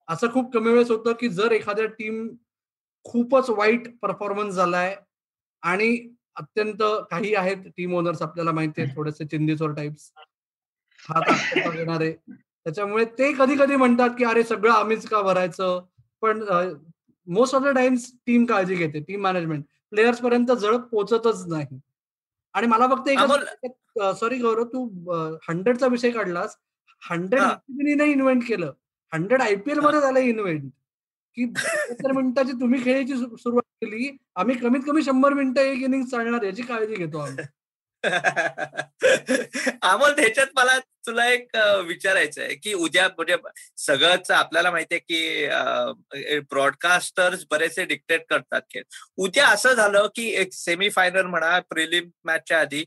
असं 0.09 0.31
खूप 0.33 0.53
कमी 0.55 0.71
वेळेस 0.71 0.91
होतं 0.91 1.13
की 1.21 1.29
जर 1.29 1.53
एखाद्या 1.53 1.87
टीम 1.99 2.29
खूपच 3.07 3.51
वाईट 3.51 3.89
परफॉर्मन्स 4.03 4.55
झालाय 4.55 4.95
आणि 5.63 5.97
अत्यंत 6.37 6.83
काही 7.11 7.35
आहेत 7.35 7.67
टीम 7.77 7.95
ओनर्स 7.95 8.23
आपल्याला 8.23 8.53
माहिती 8.53 8.83
आहे 8.83 8.95
थोडेसे 8.97 9.25
चिंदीचोर 9.27 9.73
टाइप्स 9.73 10.11
हात 11.01 11.77
येणारे 11.77 12.13
त्याच्यामुळे 12.29 13.05
ते 13.19 13.33
कधी 13.33 13.57
कधी 13.59 13.77
म्हणतात 13.77 14.11
की 14.19 14.25
अरे 14.25 14.43
सगळं 14.45 14.73
आम्हीच 14.73 15.07
का 15.09 15.21
भरायचं? 15.23 15.81
पण 16.23 16.43
most 17.29 17.55
of 17.55 17.63
the 17.63 17.75
times 17.75 18.11
team 18.27 18.45
काळजी 18.47 18.75
घेते 18.75 19.01
टीम 19.01 19.23
मॅनेजमेंट 19.23 19.65
प्लेयर्स 19.93 20.21
पर्यंत 20.21 20.51
जळ 20.61 20.77
पोचतच 20.93 21.47
नाही. 21.49 21.79
आणि 22.55 22.67
मला 22.67 22.87
फक्त 22.89 23.09
एक 23.09 24.03
सॉरी 24.21 24.39
गौरव 24.39 24.65
तू 24.65 24.85
हंड्रेडचा 25.49 25.87
विषय 25.87 26.11
काढलास. 26.11 26.57
हंड्रेड 27.03 27.97
नाही 27.97 28.13
इन्व्हेंट 28.13 28.43
केलं. 28.49 28.73
हंड्रेड 29.13 29.43
आयपीएलमध्ये 29.43 30.01
झालं 30.01 30.19
इन्व्हेंट 30.19 30.71
की 31.37 31.47
सत्तर 31.57 32.13
मिनिटाची 32.13 32.53
तुम्ही 32.61 32.83
खेळायची 32.85 33.17
सुरुवात 33.17 33.85
केली. 33.85 34.17
आम्ही 34.37 34.57
कमीत 34.57 34.81
कमी 34.87 35.03
शंभर 35.03 35.33
मिनिटं 35.35 35.61
एक 35.61 35.83
इनिंग 35.83 36.05
चालणार 36.07 36.43
याची 36.43 36.63
काळजी 36.63 36.95
घेतो 36.95 37.19
आम्ही. 37.19 37.45
अमोल 39.83 40.13
त्याच्यात 40.13 40.47
मला 40.57 40.79
तुला 41.07 41.27
एक 41.29 41.57
विचारायचं 41.87 42.43
आहे 42.43 42.55
की 42.55 42.73
उद्या 42.75 43.07
म्हणजे 43.09 43.37
सगळंच 43.79 44.31
आपल्याला 44.31 44.71
माहितीये 44.71 45.01
की 45.01 46.39
ब्रॉडकास्टर्स 46.51 47.45
बरेचसे 47.51 47.85
डिक्टेट 47.85 48.25
करतात 48.31 48.63
खेळ. 48.71 48.83
उद्या 49.17 49.47
असं 49.49 49.73
झालं 49.75 50.07
की 50.17 50.29
एक 50.35 50.53
सेमी 50.53 50.89
फायनल 50.91 51.27
म्हणा 51.27 51.59
प्रिलिम 51.71 52.09
मॅचच्या 52.25 52.61
आधी 52.61 52.85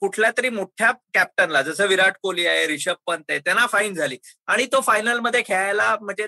कुठल्या 0.00 0.30
तरी 0.38 0.48
मोठ्या 0.48 0.90
कॅप्टनला 1.14 1.62
जसं 1.62 1.86
विराट 1.86 2.16
कोहली 2.22 2.46
आहे 2.46 2.66
रिषभ 2.66 2.96
पंत 3.06 3.30
आहे 3.30 3.38
त्यांना 3.38 3.66
फाईन 3.66 3.94
झाली. 3.94 4.16
आणि 4.46 4.66
तो 4.72 4.80
फायनलमध्ये 4.80 5.42
खेळायला 5.46 5.96
म्हणजे 6.00 6.26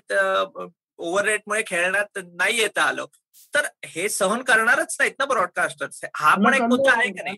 ओव्हर 0.99 1.25
रेटमुळे 1.25 1.63
खेळण्यात 1.67 2.19
नाही 2.35 2.59
येता 2.61 2.83
आलं. 2.83 3.05
तर 3.55 3.67
हे 3.85 4.09
सहन 4.09 4.43
करणारच 4.43 4.97
नाहीत 5.01 5.13
ना 5.19 5.25
ब्रॉडकास्टर्स. 5.25 6.01
हा 6.17 6.35
पण 6.35 6.55
एक 6.55 6.63
मुद्दा 6.63 6.93
आहे 6.93 7.11
का 7.13 7.23
नाही? 7.23 7.37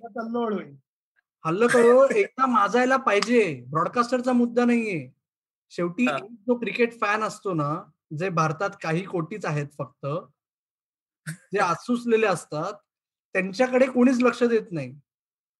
हल्ल 1.45 1.67
करो 1.67 2.07
एकदा 2.17 2.47
माजायला 2.47 2.97
पाहिजे. 2.97 3.65
ब्रॉडकास्टरचा 3.71 4.33
मुद्दा 4.33 4.65
नाहीये. 4.65 5.11
शेवटी 5.71 6.07
जो 6.07 6.59
क्रिकेट 6.59 7.01
फॅन 7.01 7.23
असतो 7.23 7.55
ना 7.55 7.69
जे 8.19 8.29
भारतात 8.29 8.71
काही 8.83 9.03
कोटीच 9.05 9.45
आहेत 9.47 9.67
फक्त 9.79 10.07
जे 11.53 11.59
आसुसलेले 11.59 12.27
असतात 12.27 12.73
त्यांच्याकडे 13.35 13.87
कोणीच 13.87 14.23
लक्ष 14.23 14.43
देत 14.43 14.73
नाही. 14.73 14.93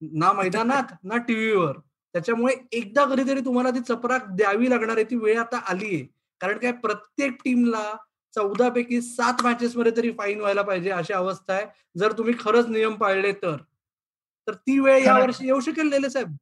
ना 0.03 0.33
मैदानात 0.33 0.93
ना 1.05 1.17
टीव्हीवर. 1.17 1.79
त्याच्यामुळे 2.15 2.55
एकदा 2.73 3.05
कधीतरी 3.05 3.41
तुम्हाला 3.41 3.71
ती 3.71 3.81
चपराक 3.81 4.27
द्यावी 4.29 4.71
लागणार 4.71 4.97
आहे 4.97 5.05
ती 5.05 5.17
वेळ 5.17 5.39
आता 5.41 5.59
आलीये. 5.71 6.07
कारण 6.41 6.59
काय 6.59 6.73
प्रत्येक 6.73 7.33
टीमला 7.45 7.95
चौदा 8.37 8.69
पैकी 8.69 9.01
सात 9.01 9.43
मॅचेस 9.45 9.77
मध्ये 9.77 9.93
तरी 9.97 10.11
फाईन 10.11 10.41
व्हायला 10.41 10.63
पाहिजे 10.63 10.91
अशी 10.91 11.13
अवस्था 11.13 11.55
आहे. 11.55 11.67
जर 11.99 12.13
तुम्ही 12.13 12.35
खरंच 12.41 12.69
नियम 12.69 12.95
पाळले 12.95 13.33
तर. 13.33 13.57
तर 14.49 14.55
ती 14.55 14.79
वेळ 14.79 15.05
यावर्षी 15.05 15.47
येऊ 15.47 15.61
शकेल 15.61 15.89
लेले 15.89 16.11
साहेब? 16.11 16.37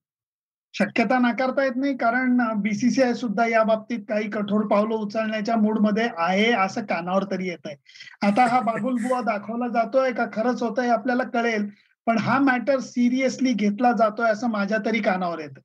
शक्यता 0.75 1.19
नाकारता 1.19 1.65
येत 1.65 1.77
नाही 1.77 1.97
कारण 1.97 2.39
बीसीसीआय 2.63 3.15
सुद्धा 3.15 3.47
या 3.47 3.63
बाबतीत 3.63 3.99
काही 4.09 4.31
कठोर 4.31 4.67
पावलं 4.67 4.95
उचलण्याच्या 4.95 5.57
मूडमध्ये 5.57 6.09
आहे 6.17 6.53
असं 6.53 6.85
कानावर 6.85 7.25
तरी 7.25 7.49
येत 7.49 7.67
आहे. 7.67 7.77
आता 8.23 8.47
हा 8.47 8.61
बाबुल 8.61 8.95
बुवा 9.03 9.21
दाखवला 9.21 9.69
जातोय 9.69 10.13
का? 10.13 10.25
खरंच 10.33 10.63
होतंय 10.63 10.89
आपल्याला 10.89 11.25
कळेल. 11.25 11.69
पण 12.07 12.19
हा 12.19 12.39
मॅटर 12.39 12.79
सिरियसली 12.79 13.53
घेतला 13.53 13.93
जातोय 13.93 14.31
असं 14.31 14.51
माझ्या 14.51 14.79
तरी 14.87 15.01
कानावर 15.01 15.39
येत 15.39 15.59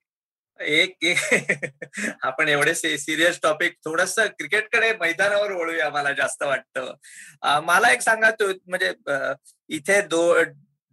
एक 0.60 0.98
आपण 2.22 2.50
एवढे 2.50 2.74
सिरियस 2.76 3.40
टॉपिक 3.44 3.74
थोडस 3.86 4.16
क्रिकेटकडे 4.20 4.92
मैदानावर 5.00 5.52
वळूया 5.52 5.90
मला 5.90 6.12
जास्त 6.12 6.44
वाटतं. 6.44 6.94
मला 7.64 7.92
एक 7.92 8.02
सांगा 8.02 8.32
तू 8.32 8.52
म्हणजे 8.68 8.92
इथे 9.70 10.02
दो 10.02 10.34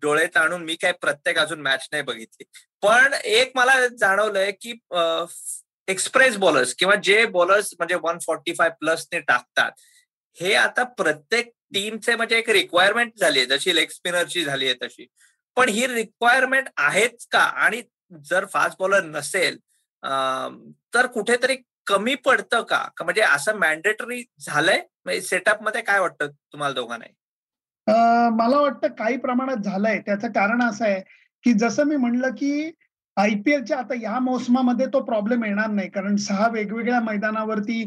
डोळे 0.02 0.26
ताणून 0.26 0.64
मी 0.64 0.74
काय 0.74 0.92
प्रत्येक 0.92 1.38
अजून 1.38 1.60
मॅच 1.60 1.88
नाही 1.92 2.02
बघितली. 2.02 2.44
पण 2.82 3.14
एक 3.24 3.52
मला 3.54 3.86
जाणवलंय 3.86 4.50
की 4.60 4.72
एक्सप्रेस 5.88 6.36
बॉलर्स 6.36 6.74
किंवा 6.74 6.94
जे 6.94 7.24
बॉलर्स 7.26 7.74
म्हणजे 7.78 7.94
वन 7.94 8.18
फॉर्टी 8.26 8.52
फाय 8.54 8.68
प्लसने 8.70 9.20
टाकतात 9.20 9.72
हे 10.36 10.54
आता 10.54 10.82
प्रत्येक 10.82 11.50
टीमचे 11.74 12.14
म्हणजे 12.16 12.38
एक 12.38 12.50
रिक्वायरमेंट 12.50 13.12
झाली 13.18 13.38
आहे 13.38 13.46
जशी 13.48 13.74
लेग 13.76 13.88
स्पिनरची 13.88 14.44
झाली 14.44 14.68
आहे 14.68 14.86
तशी. 14.86 15.06
पण 15.56 15.68
ही 15.68 15.86
रिक्वायरमेंट 15.86 16.68
आहेच 16.76 17.26
का? 17.26 17.38
आणि 17.38 17.82
जर 18.30 18.44
फास्ट 18.52 18.76
बॉलर 18.78 19.04
नसेल 19.04 19.58
तर 20.94 21.06
कुठेतरी 21.14 21.56
कमी 21.86 22.14
पडतं 22.24 22.62
का? 22.62 22.84
म्हणजे 23.00 23.22
असं 23.22 23.56
मॅन्डेटरी 23.58 24.22
झालंय? 24.40 25.20
सेटअपमध्ये 25.20 25.82
काय 25.82 26.00
वाटतं 26.00 26.30
तुम्हाला 26.52 26.74
दोघांना 26.74 28.30
मला 28.36 28.60
वाटतं 28.60 28.88
काही 28.98 29.16
प्रमाणात 29.16 29.64
झालंय. 29.64 29.98
त्याचं 30.06 30.28
कारण 30.32 30.62
असं 30.62 30.84
आहे 30.84 31.00
की 31.44 31.52
जसं 31.52 31.84
मी 31.84 31.96
म्हणलं 31.96 32.30
की 32.38 32.70
आयपीएलच्या 33.16 33.78
आता 33.78 33.94
या 34.02 34.18
मोसमामध्ये 34.20 34.86
तो 34.92 35.00
प्रॉब्लेम 35.04 35.44
येणार 35.44 35.70
नाही. 35.70 35.88
कारण 35.90 36.16
सहा 36.16 36.48
वेगवेगळ्या 36.52 37.00
मैदानावरती 37.00 37.82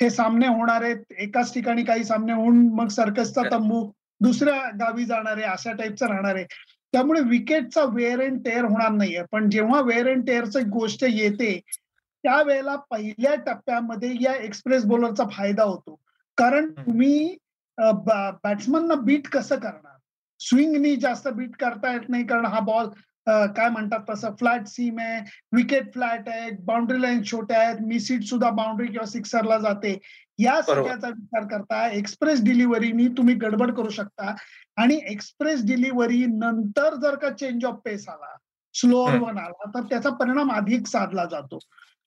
हे 0.00 0.08
सामने 0.10 0.46
होणार 0.46 0.82
आहेत. 0.82 1.12
एकाच 1.18 1.52
ठिकाणी 1.54 1.84
काही 1.84 2.04
सामने 2.04 2.32
होऊन 2.32 2.66
मग 2.74 2.88
सर्कसचा 2.88 3.42
तंबू 3.52 3.90
दुसऱ्या 4.20 4.60
गावी 4.80 5.04
जाणार 5.04 5.36
आहे 5.36 5.46
अशा 5.46 5.72
टाईपचं 5.72 6.06
राहणार 6.06 6.34
आहे. 6.36 6.44
त्यामुळे 6.92 7.20
विकेटचा 7.20 7.84
वेअर 7.92 8.20
अँड 8.24 8.44
टेअर 8.44 8.64
होणार 8.64 8.90
नाहीये. 8.90 9.22
पण 9.32 9.48
जेव्हा 9.50 9.80
वेअर 9.80 10.08
अँड 10.10 10.26
टेअरची 10.26 10.64
गोष्ट 10.70 11.04
येते 11.08 11.58
त्यावेळेला 12.24 12.74
पहिल्या 12.90 13.34
टप्प्यामध्ये 13.46 14.12
या 14.20 14.34
एक्सप्रेस 14.34 14.84
बॉलरचा 14.86 15.24
फायदा 15.32 15.62
होतो. 15.64 15.98
कारण 16.38 16.70
तुम्ही 16.76 17.36
बॅट्समनना 17.78 18.94
बीट 19.04 19.28
कसं 19.28 19.56
करणार? 19.56 19.96
स्विंगनी 20.40 20.94
जास्त 20.96 21.28
बीट 21.28 21.56
करता 21.60 21.92
येत 21.92 22.08
नाही 22.08 22.26
कारण 22.26 22.46
हा 22.46 22.60
बॉल 22.60 22.86
काय 23.26 23.68
म्हणतात 23.70 24.00
तसं 24.08 24.34
फ्लॅट 24.38 24.66
सीम 24.66 24.98
आहे 25.00 25.20
विकेट 25.56 25.92
फ्लॅट 25.94 26.28
आहे 26.28 26.50
बाउंड्री 26.66 27.00
लाईन 27.02 27.22
छोट्या 27.22 27.58
आहेत 27.60 27.80
मी 27.86 27.98
सीट 28.00 28.22
सुद्धा 28.24 28.50
बाउंड्री 28.50 28.86
किंवा 28.86 29.06
सिक्सरला 29.06 29.58
जाते. 29.58 29.98
या 30.44 30.60
सगळ्याचा 30.62 31.08
विचार 31.08 31.42
करता 31.44 31.88
एक्सप्रेस 31.88 32.44
डिलिव्हरीनी 32.44 33.08
तुम्ही 33.08 33.34
गडबड 33.34 33.74
करू 33.74 33.88
शकता. 33.88 34.34
आणि 34.76 35.00
एक्सप्रेस 35.08 35.64
डिलिव्हरी 35.66 36.26
नंतर 36.26 36.94
जर 36.94 37.14
का 37.14 37.30
चेंज 37.30 37.64
ऑफ 37.64 37.74
पेस 37.84 38.08
आला 38.08 38.36
स्लोअर 38.74 39.18
वन 39.18 39.38
आला 39.38 39.70
तर 39.74 39.82
त्याचा 39.82 40.10
परिणाम 40.10 40.52
अधिक 40.52 40.86
साधला 40.86 41.24
जातो. 41.24 41.58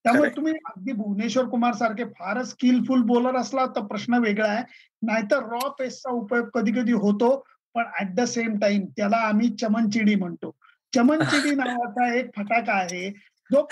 त्यामुळे 0.04 0.30
तुम्ही 0.30 0.54
अगदी 0.65 0.92
भुवनेश्वर 0.92 1.46
कुमार 1.46 1.74
सारखे 1.74 2.04
फारच 2.04 2.50
स्किलफुल 2.50 3.01
बॉलर 3.01 3.36
असला 3.36 3.65
तर 3.65 3.82
प्रश्न 3.82 4.13
वेगळा 4.13 4.48
आहे. 4.48 4.63
नाहीतर 5.01 5.38
रॉ 5.38 5.70
पेसचा 5.70 6.12
उपयोग 6.12 6.50
कधी 6.54 6.72
कधी 6.72 6.92
होतो 6.92 7.46
पण 7.75 7.84
ऍट 8.01 8.15
द 8.15 8.22
सेम 8.22 8.58
टाइम 8.60 8.86
त्याला 8.98 9.18
आम्ही 9.18 9.50
चमनचिडी 9.50 10.15
म्हणतो. 10.15 10.56
चमनचिडी 10.96 11.56
नावाचा 11.56 12.13
एक 12.15 12.25
फटाका 12.36 12.74
आहे 12.74 13.35
जो 13.52 13.66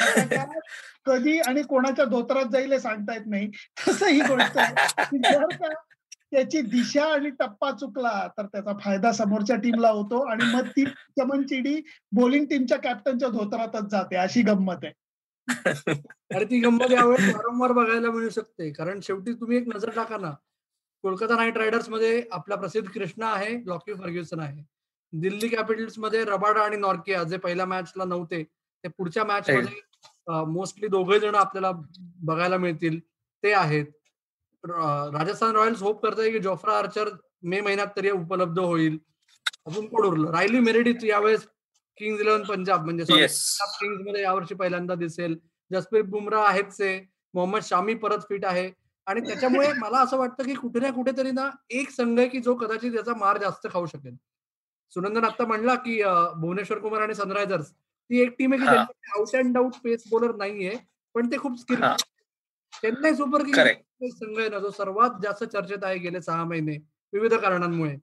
कधी 1.05 1.37
आणि 1.39 1.61
कोणाच्या 1.61 2.05
धोत्रात 2.05 2.51
जाईल 2.51 2.71
हे 2.71 2.79
सांगता 2.79 3.13
येत 3.13 3.25
नाही. 3.25 3.49
तसं 3.87 4.05
ही 4.05 4.21
गोष्ट 4.21 4.57
आहे. 4.57 5.17
जर 5.17 5.45
का 5.51 5.73
त्याची 6.31 6.61
दिशा 6.61 7.03
आणि 7.13 7.29
टप्पा 7.29 7.69
चुकला 7.71 8.27
तर 8.37 8.45
त्याचा 8.45 8.73
फायदा 8.81 9.11
समोरच्या 9.11 9.55
टीमला 9.55 9.89
होतो 9.89 10.19
आणि 10.31 10.45
मग 10.53 10.67
ती 10.67 10.85
चमनचिडी 10.85 11.75
बॉलिंग 12.11 12.45
टीमच्या 12.45 12.77
कॅप्टनच्या 12.77 13.29
धोत्रातच 13.29 13.89
जाते 13.91 14.15
अशी 14.15 14.41
गंमत 14.41 14.83
आहे. 14.83 14.93
अरे 16.35 16.45
ती 16.45 16.59
गंमत 16.59 16.91
यावेळेस 16.91 17.35
वारंवार 17.35 17.71
बघायला 17.71 18.11
मिळू 18.11 18.29
शकते. 18.29 18.71
कारण 18.71 18.99
शेवटी 19.03 19.33
तुम्ही 19.33 19.57
एक 19.57 19.67
नजर 19.75 19.89
टाका 19.89 20.17
ना. 20.17 20.31
कोलकाता 21.03 21.35
नाईट 21.35 21.57
रायडर्समध्ये 21.57 22.23
आपला 22.31 22.55
प्रसिद्ध 22.55 22.87
कृष्णा 22.89 23.27
आहे 23.27 23.55
लॉकी 23.65 23.93
फर्ग्युसन 23.93 24.39
आहे. 24.39 24.63
दिल्ली 25.13 25.47
कॅपिटल्समध्ये 25.47 26.23
रबाडा 26.25 26.61
आणि 26.61 26.77
नॉर्किया 26.77 27.23
जे 27.23 27.37
पहिल्या 27.37 27.65
मॅचला 27.65 28.05
नव्हते 28.05 28.43
ते 28.83 28.89
पुढच्या 28.89 29.23
मॅच 29.23 29.49
मध्ये 29.49 30.43
मोस्टली 30.47 30.87
दोघे 30.87 31.19
जण 31.19 31.35
आपल्याला 31.35 31.71
बघायला 32.25 32.57
मिळतील. 32.57 32.99
ते 33.43 33.51
आहेत. 33.53 33.85
राजस्थान 34.63 35.55
रॉयल्स 35.55 35.81
होप 35.83 36.01
करताय 36.03 36.29
की 36.31 36.39
जोफ्रा 36.39 36.77
आर्चर 36.77 37.09
मे 37.43 37.59
महिन्यात 37.61 37.87
तरी 37.97 38.09
उपलब्ध 38.11 38.59
होईल. 38.59 38.97
अजून 39.65 39.85
कोण 39.87 40.05
उरलं? 40.07 40.31
रायली 40.31 40.59
मेरेडिथ 40.59 41.03
यावेळेस 41.05 41.47
किंग्ज 41.97 42.21
इलेव्हन 42.21 42.43
पंजाब 42.43 42.83
म्हणजे 42.85 43.03
किंग्जमध्ये 43.05 44.21
यावर्षी 44.21 44.55
पहिल्यांदा 44.55 44.95
दिसेल. 44.95 45.37
जसप्रीत 45.71 46.03
बुमराह 46.03 46.47
आहेच 46.47 46.81
मोहम्मद 47.33 47.61
शामी 47.63 47.93
परत 47.95 48.19
फिट 48.29 48.45
आहे. 48.45 48.69
आणि 49.07 49.21
त्याच्यामुळे 49.21 49.67
मला 49.83 49.99
असं 49.99 50.17
वाटतं 50.17 50.43
की 50.43 50.53
कुठे 50.53 50.79
ना 50.79 50.89
कुठेतरी 50.91 51.31
ना 51.31 51.49
एक 51.69 51.89
संघ 51.89 52.19
आहे 52.19 52.27
की 52.29 52.39
जो 52.39 52.55
कदाचित 52.55 52.95
याचा 52.95 53.13
मार 53.17 53.37
जास्त 53.37 53.67
खाऊ 53.73 53.85
शकेल. 53.85 54.15
सुनंदन 54.93 55.23
आता 55.23 55.45
म्हणला 55.45 55.75
की 55.75 56.01
भुवनेश्वर 56.35 56.79
कुमार 56.79 57.01
आणि 57.01 57.15
सनरायझर्स 57.15 57.71
ती 58.09 58.21
एक 58.21 58.35
टीम 58.39 58.53
आहे 58.53 58.61
की 58.61 58.67
out 59.17 59.35
and 59.35 59.57
out 59.57 59.75
pace 59.83 60.03
bowler 60.11 60.35
नाहीये 60.35 60.75
पण 61.15 61.31
ते 61.31 61.37
खूप 61.37 61.59
स्किल 61.59 61.81
चेन्नई 62.73 63.13
सुपर 63.15 63.43
किंग्स 63.43 64.17
संघ 64.19 64.37
आहे 64.39 64.49
ना 64.49 64.59
जो 64.59 64.69
सर्वात 64.71 65.21
जास्त 65.23 65.43
चर्चेत 65.43 65.83
आहे 65.83 65.97
गेले 65.97 66.21
सहा 66.21 66.43
महिने 66.43 66.77
विविध 67.13 67.33
कारणांमुळे. 67.33 67.95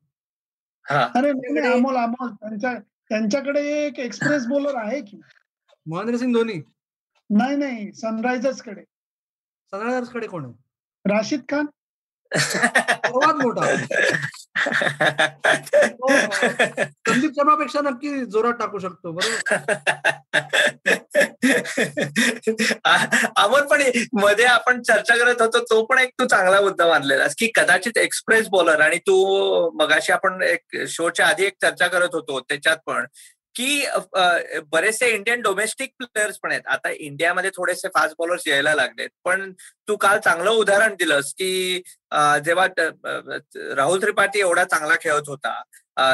अरे 0.87 1.31
अमोल 1.73 1.97
अमोल 1.97 2.29
त्यांच्या 2.31 2.75
त्यांच्याकडे 3.09 3.61
एक 3.87 3.99
एक्सप्रेस 4.01 4.47
बॉलर 4.47 4.75
आहे 4.75 5.01
की? 5.01 5.21
महेंद्रसिंग 5.87 6.33
धोनी. 6.35 6.61
नाही 7.31 7.57
नाही 7.57 7.93
सनरायझर्सकडे. 7.93 8.83
सनरायझर्सकडे 9.73 10.27
कोण 10.27 10.45
आहे? 10.45 10.53
राशिद 11.05 11.41
खान? 11.49 11.67
सर्वात 12.39 13.35
मोठा. 13.35 13.73
हो, 15.77 16.13
हो. 16.13 16.19
संदीप 17.09 17.31
शर्मापेक्षा 17.31 17.81
नक्की 17.81 18.25
जोरात 18.25 18.53
टाकू 18.53 18.79
शकतो 18.79 19.13
बरोबर? 19.13 19.57
आपण 23.37 23.67
पण 23.67 23.83
मध्ये 24.13 24.45
आपण 24.45 24.83
चर्चा 24.83 25.17
करत 25.17 25.43
होतो 25.43 25.59
तो 25.59 25.85
पण 25.85 25.99
एक 25.99 26.09
तू 26.09 26.25
चांगला 26.25 26.61
मुद्दा 26.61 26.87
मानलेला 26.87 27.25
की 27.39 27.51
कदाचित 27.55 27.99
एक्सप्रेस 27.99 28.49
बॉलर 28.49 28.81
आणि 28.81 28.99
तू 28.99 29.71
मगाशी 29.71 30.13
आपण 30.13 30.43
एक 30.43 30.77
शोच्या 30.89 31.27
आधी 31.27 31.45
एक 31.45 31.55
चर्चा 31.63 31.87
करत 31.87 32.09
होतो 32.13 32.41
त्याच्यात 32.41 32.77
पण 32.87 33.05
की 33.55 33.85
बरेचसे 34.73 35.09
इंडियन 35.15 35.41
डोमेस्टिक 35.43 35.93
प्लेयर्स 35.99 36.39
पण 36.43 36.51
आहेत. 36.51 36.67
आता 36.67 36.91
इंडियामध्ये 36.91 37.51
थोडेसे 37.57 37.89
फास्ट 37.95 38.15
बॉलर्स 38.19 38.47
यायला 38.47 38.75
लागलेत. 38.75 39.09
पण 39.25 39.53
तू 39.89 39.97
काल 39.97 40.19
चांगलं 40.25 40.51
उदाहरण 40.51 40.95
दिलंस 40.99 41.33
की 41.39 41.83
जेव्हा 42.45 42.67
राहुल 43.77 44.01
त्रिपाठी 44.03 44.41
एवढा 44.41 44.65
चांगला 44.65 44.97
खेळत 45.03 45.29
होता 45.29 45.63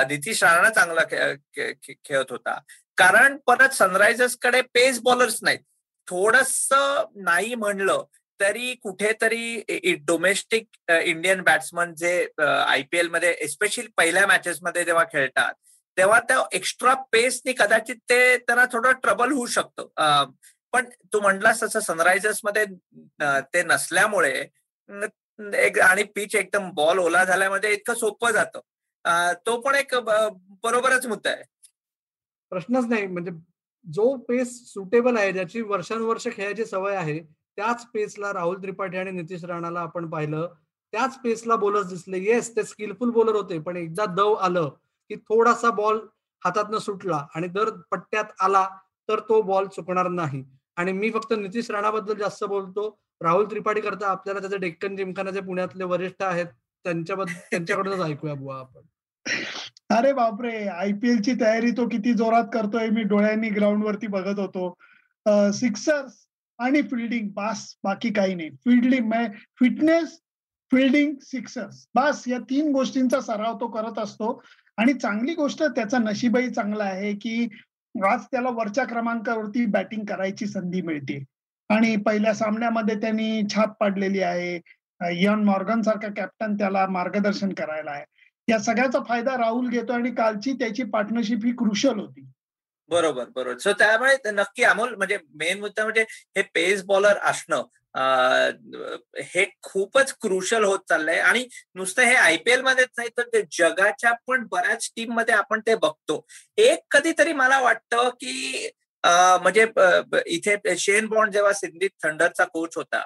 नितीश 0.08 0.42
राणा 0.44 0.70
चांगला 0.70 1.04
खेळत 1.04 2.30
होता. 2.30 2.58
कारण 2.98 3.36
परत 3.46 3.74
सनरायझर्सकडे 3.74 4.60
पेस 4.74 5.00
बॉलर्स 5.02 5.38
नाहीत. 5.42 5.58
थोडस 6.08 6.68
नाही 6.72 7.54
म्हणलं 7.54 8.04
तरी 8.40 8.74
कुठेतरी 8.82 9.94
डोमेस्टिक 10.06 10.90
इंडियन 10.90 11.40
बॅट्समन 11.42 11.94
जे 11.98 12.26
आयपीएलमध्ये 12.40 13.30
एस्पेशली 13.44 13.86
पहिल्या 13.96 14.26
मॅचेसमध्ये 14.26 14.84
जेव्हा 14.84 15.04
खेळतात 15.12 15.54
तेव्हा 15.96 16.18
त्या 16.20 16.42
एक्स्ट्रा 16.52 16.94
पेसनी 17.12 17.52
कदाचित 17.58 17.96
ते 18.10 18.36
त्यांना 18.38 18.64
थोडं 18.72 18.92
ट्रबल 19.02 19.32
होऊ 19.32 19.46
शकतं. 19.46 20.32
पण 20.72 20.88
तू 21.12 21.20
म्हटलास 21.20 21.62
तसं 21.62 21.80
सनरायझर्समध्ये 21.80 22.64
ते 23.54 23.62
नसल्यामुळे 23.62 24.32
एक 25.58 25.78
आणि 25.80 26.02
पिच 26.14 26.34
एकदम 26.36 26.70
बॉल 26.74 26.98
ओला 26.98 27.24
झाल्यामध्ये 27.24 27.72
इतकं 27.72 27.94
सोपं 27.94 28.30
जातं. 28.32 28.60
तो 29.46 29.60
पण 29.60 29.74
एक 29.74 29.94
बरोबरच 29.94 31.06
मुद्दा 31.06 31.30
आहे. 31.30 31.42
प्रश्नच 32.52 32.84
नाही. 32.88 33.06
म्हणजे 33.06 33.30
जो 33.84 34.14
पेस 34.28 34.54
सुटेबल 34.72 35.16
आहे 35.16 35.32
ज्याची 35.32 35.60
वर्षानुवर्ष 35.62 36.26
खेळायची 36.28 36.64
सवय 36.64 36.94
आहे 36.96 37.18
त्याच 37.20 37.84
पेसला 37.94 38.32
राहुल 38.32 38.62
त्रिपाठी 38.62 38.96
आणि 38.98 39.10
नितीश 39.10 39.44
राणाला 39.44 39.80
आपण 39.80 40.08
पाहिलं. 40.10 40.48
त्याच 40.92 41.18
पेसला 41.24 41.56
बॉलर्स 41.56 41.86
दिसले. 41.88 42.18
येस 42.24 42.54
ते 42.56 42.62
स्किलफुल 42.64 43.10
बोलर 43.10 43.34
होते 43.34 43.58
पण 43.58 43.76
एकदा 43.76 44.04
दव 44.16 44.32
आलं 44.34 44.70
की 45.10 45.16
थोडासा 45.16 45.70
बॉल 45.70 45.98
हातातनं 46.42 46.78
सुटला 46.78 47.26
आणि 47.34 47.48
जर 47.48 47.70
पट्ट्यात 47.90 48.24
आला 48.40 48.66
तर 49.08 49.20
तो 49.20 49.40
बॉल 49.42 49.66
चुकणार 49.66 50.08
नाही. 50.08 50.44
आणि 50.76 50.92
मी 50.92 51.10
फक्त 51.10 51.32
नितीश 51.32 51.70
राणाबद्दल 51.70 52.14
जास्त 52.14 52.44
बोलतो. 52.44 52.88
राहुल 53.22 53.44
त्रिपाठी 53.44 53.80
करता 53.80 54.08
आपल्याला 54.08 54.40
त्याचे 54.40 54.56
डेक्कन 54.56 54.96
जिमखानाचे 54.96 55.40
पुण्यातले 55.40 55.84
वरिष्ठ 55.84 56.22
आहेत 56.22 56.46
त्यांच्याबद्दल 56.84 57.32
त्यांच्याकडूनच 57.50 58.00
ऐकूया 58.00 58.34
बुवा 58.34 58.58
आपण. 58.58 58.80
अरे 59.90 60.12
बापरे! 60.12 60.68
आयपीएल 60.68 61.20
ची 61.22 61.32
तयारी 61.40 61.70
तो 61.70 61.88
किती 61.88 62.12
जोरात 62.12 62.44
करतोय 62.54 62.88
मी 62.88 63.02
डोळ्यांनी 63.02 63.48
ग्राउंड 63.48 63.84
वरती 63.84 64.06
बघत 64.06 64.38
होतो. 64.38 64.74
सिक्सर्स 65.52 66.12
आणि 66.58 66.82
फिल्डिंग 66.82 67.28
बास 67.28 67.76
बाकी 67.84 68.12
काही 68.12 68.34
नाही. 68.34 68.50
फिल्डिंग 68.50 69.12
फिटनेस 69.60 70.18
फिल्डिंग 70.72 71.14
सिक्सर्स 71.22 71.86
बास 71.94 72.28
या 72.28 72.38
तीन 72.38 72.72
गोष्टींचा 72.72 73.20
सराव 73.20 73.58
तो 73.60 73.68
करत 73.68 73.98
असतो. 73.98 74.42
आणि 74.76 74.92
चांगली 74.92 75.34
गोष्ट 75.34 75.62
त्याचा 75.62 75.98
नशीबही 75.98 76.50
चांगला 76.50 76.84
आहे 76.84 77.14
की 77.14 77.48
आज 78.10 78.20
त्याला 78.32 78.48
वरच्या 78.48 78.84
क्रमांकावरती 78.84 79.66
बॅटिंग 79.66 80.04
करायची 80.04 80.46
संधी 80.46 80.82
मिळते. 80.82 81.24
आणि 81.68 81.96
पहिल्या 81.96 82.34
सामन्यामध्ये 82.34 83.00
त्यांनी 83.00 83.42
छाप 83.54 83.76
पाडलेली 83.80 84.20
आहे. 84.20 84.60
यन 85.24 85.44
मॉर्गन 85.44 85.82
सारखा 85.82 86.08
कॅप्टन 86.16 86.54
त्याला 86.54 86.86
मार्गदर्शन 86.86 87.52
करायला 87.52 87.90
आहे. 87.90 88.04
या 88.48 88.58
सगळ्याचा 88.58 88.98
फायदा 89.08 89.38
राहुल 89.38 89.68
घेतो 89.68 89.92
आणि 89.92 90.10
कालची 90.10 90.52
त्याची 90.52 90.82
पार्टनरशिप 90.82 91.38
ही 91.44 91.52
क्रुशल 91.52 91.98
होती. 91.98 92.24
बरोबर 92.88 93.24
बरोबर. 93.24 93.58
सो 93.58 93.72
त्यामुळे 93.72 94.30
नक्की 94.30 94.62
अमोल 94.62 94.94
म्हणजे 94.94 95.18
मेन 95.34 95.60
मुद्दा 95.60 95.82
म्हणजे 95.82 96.04
हे 96.10 96.42
पेस 96.42 96.84
बॉलर 96.84 97.16
असणं. 97.22 97.62
हे 97.96 99.44
खूपच 99.62 100.12
क्रुशल 100.22 100.64
होत 100.64 100.78
चाललंय. 100.88 101.18
आणि 101.20 101.46
नुसतं 101.74 102.02
हे 102.02 102.14
आयपीएल 102.14 102.60
मध्येच 102.62 102.88
नाही 102.98 103.08
तर 103.18 103.22
ते 103.32 103.42
जगाच्या 103.58 104.12
पण 104.26 104.46
बऱ्याच 104.50 104.90
टीममध्ये 104.96 105.34
आपण 105.34 105.60
ते 105.66 105.74
बघतो. 105.74 106.24
एक 106.58 106.80
कधीतरी 106.90 107.32
मला 107.32 107.60
वाटतं 107.60 108.08
की 108.20 108.68
म्हणजे 109.04 109.66
इथे 110.26 110.76
शेन 110.78 111.06
बॉन्ड 111.06 111.32
जेव्हा 111.32 111.52
सिंधी 111.52 111.88
थंडरचा 112.02 112.44
कोच 112.44 112.76
होता 112.76 113.02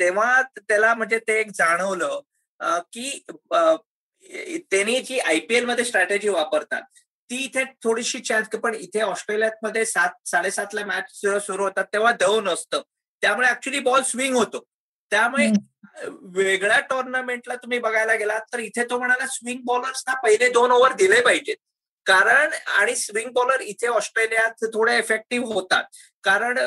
तेव्हा 0.00 0.42
त्याला 0.58 0.94
म्हणजे 0.94 1.18
ते 1.28 1.38
एक 1.40 1.50
जाणवलं 1.54 2.20
की 2.92 3.22
त्यांनी 4.70 5.00
जी 5.00 5.18
आयपीएलमध्ये 5.18 5.84
स्ट्रॅटेजी 5.84 6.28
वापरतात 6.28 6.82
ती 7.30 7.36
इथे 7.44 7.64
थोडीशी 7.82 8.18
चान्स 8.18 8.48
पण 8.62 8.74
इथे 8.74 9.00
ऑस्ट्रेलियात 9.00 9.52
मध्ये 9.62 9.84
सात 9.86 10.28
साडेसातला 10.28 10.84
मॅच 10.86 11.10
सुरू 11.46 11.62
होतात 11.62 11.84
तेव्हा 11.92 12.12
दव 12.20 12.40
नसतं. 12.40 12.82
त्यामुळे 13.24 13.48
ऍक्च्युली 13.48 13.80
बॉल 13.80 14.02
स्विंग 14.02 14.36
होतो. 14.36 14.64
त्यामुळे 15.12 15.50
वेगळ्या 16.34 16.78
टुर्नामेंटला 16.90 17.54
तुम्ही 17.56 17.78
बघायला 17.78 18.14
गेलात 18.14 18.40
तर 18.52 18.58
इथे 18.58 18.84
तो 18.90 18.98
म्हणाला 18.98 19.26
स्विंग 19.26 19.60
बॉलर्सना 19.66 20.14
पहिले 20.22 20.48
दोन 20.52 20.70
ओव्हर 20.72 20.92
दिले 20.98 21.20
पाहिजेत. 21.20 21.56
कारण 22.06 22.50
आणि 22.78 22.94
स्विंग 22.96 23.30
बॉलर 23.34 23.60
इथे 23.60 23.86
ऑस्ट्रेलियात 23.88 24.64
थोडे 24.72 24.96
इफेक्टिव्ह 24.98 25.52
होतात. 25.52 25.84
कारण 26.24 26.58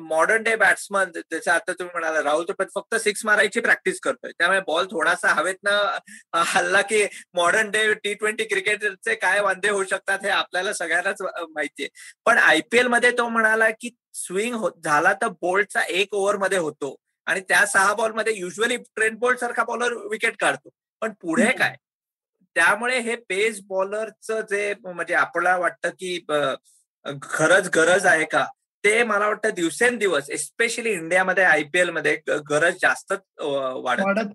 मॉडर्न 0.00 0.42
डे 0.42 0.54
बॅट्समन 0.56 1.10
जसं 1.32 1.50
आता 1.50 1.72
तुम्ही 1.72 1.92
म्हणाला 1.92 2.22
राहुल 2.22 2.44
तर 2.48 2.64
फक्त 2.74 2.94
सिक्स 3.02 3.24
मारायची 3.24 3.60
प्रॅक्टिस 3.60 4.00
करतोय. 4.00 4.32
त्यामुळे 4.38 4.60
बॉल 4.66 4.86
थोडासा 4.90 5.32
हवेतनं 5.34 6.42
हल्ला 6.46 6.82
की 6.82 7.04
मॉडर्न 7.34 7.70
डे 7.70 7.92
टी 7.94 8.14
ट्वेंटी 8.14 8.44
क्रिकेटचे 8.44 9.14
काय 9.14 9.40
वांदे 9.40 9.70
होऊ 9.70 9.84
शकतात 9.90 10.24
हे 10.24 10.30
आपल्याला 10.30 10.72
सगळ्यांनाच 10.72 11.22
माहितीये. 11.22 11.88
पण 12.26 12.38
आयपीएलमध्ये 12.38 13.10
तो 13.18 13.28
म्हणाला 13.28 13.70
की 13.70 13.90
स्विंग 14.14 14.66
झाला 14.84 15.12
तर 15.22 15.28
बोल्टचा 15.40 15.82
एक 15.82 16.14
ओव्हरमध्ये 16.14 16.58
होतो. 16.58 16.94
आणि 17.26 17.40
त्या 17.48 17.64
सहा 17.66 17.92
बॉलमध्ये 17.94 18.32
युजली 18.36 18.76
ट्रेन 18.76 19.14
बोल्ट 19.18 19.38
सारखा 19.40 19.64
बॉलर 19.64 19.92
विकेट 20.10 20.36
काढतो. 20.40 20.70
पण 21.02 21.12
पुढे 21.20 21.50
काय? 21.58 21.76
त्यामुळे 22.56 22.98
हे 23.00 23.14
पेस 23.28 23.60
बॉलरचं 23.66 24.40
जे 24.50 24.72
म्हणजे 24.84 25.14
आपल्याला 25.14 25.56
वाटतं 25.58 25.90
की 25.98 26.18
खरंच 27.22 27.68
गरज 27.74 28.06
आहे 28.06 28.24
का? 28.24 28.44
ते 28.84 29.02
मला 29.04 29.26
वाटतं 29.28 29.50
दिवसेंदिवस 29.54 30.30
एस्पेशली 30.30 30.90
इंडियामध्ये 30.92 31.44
आयपीएलमध्ये 31.44 32.14
गरज 32.50 32.76
जास्त 32.82 33.12
वाढत 33.40 34.34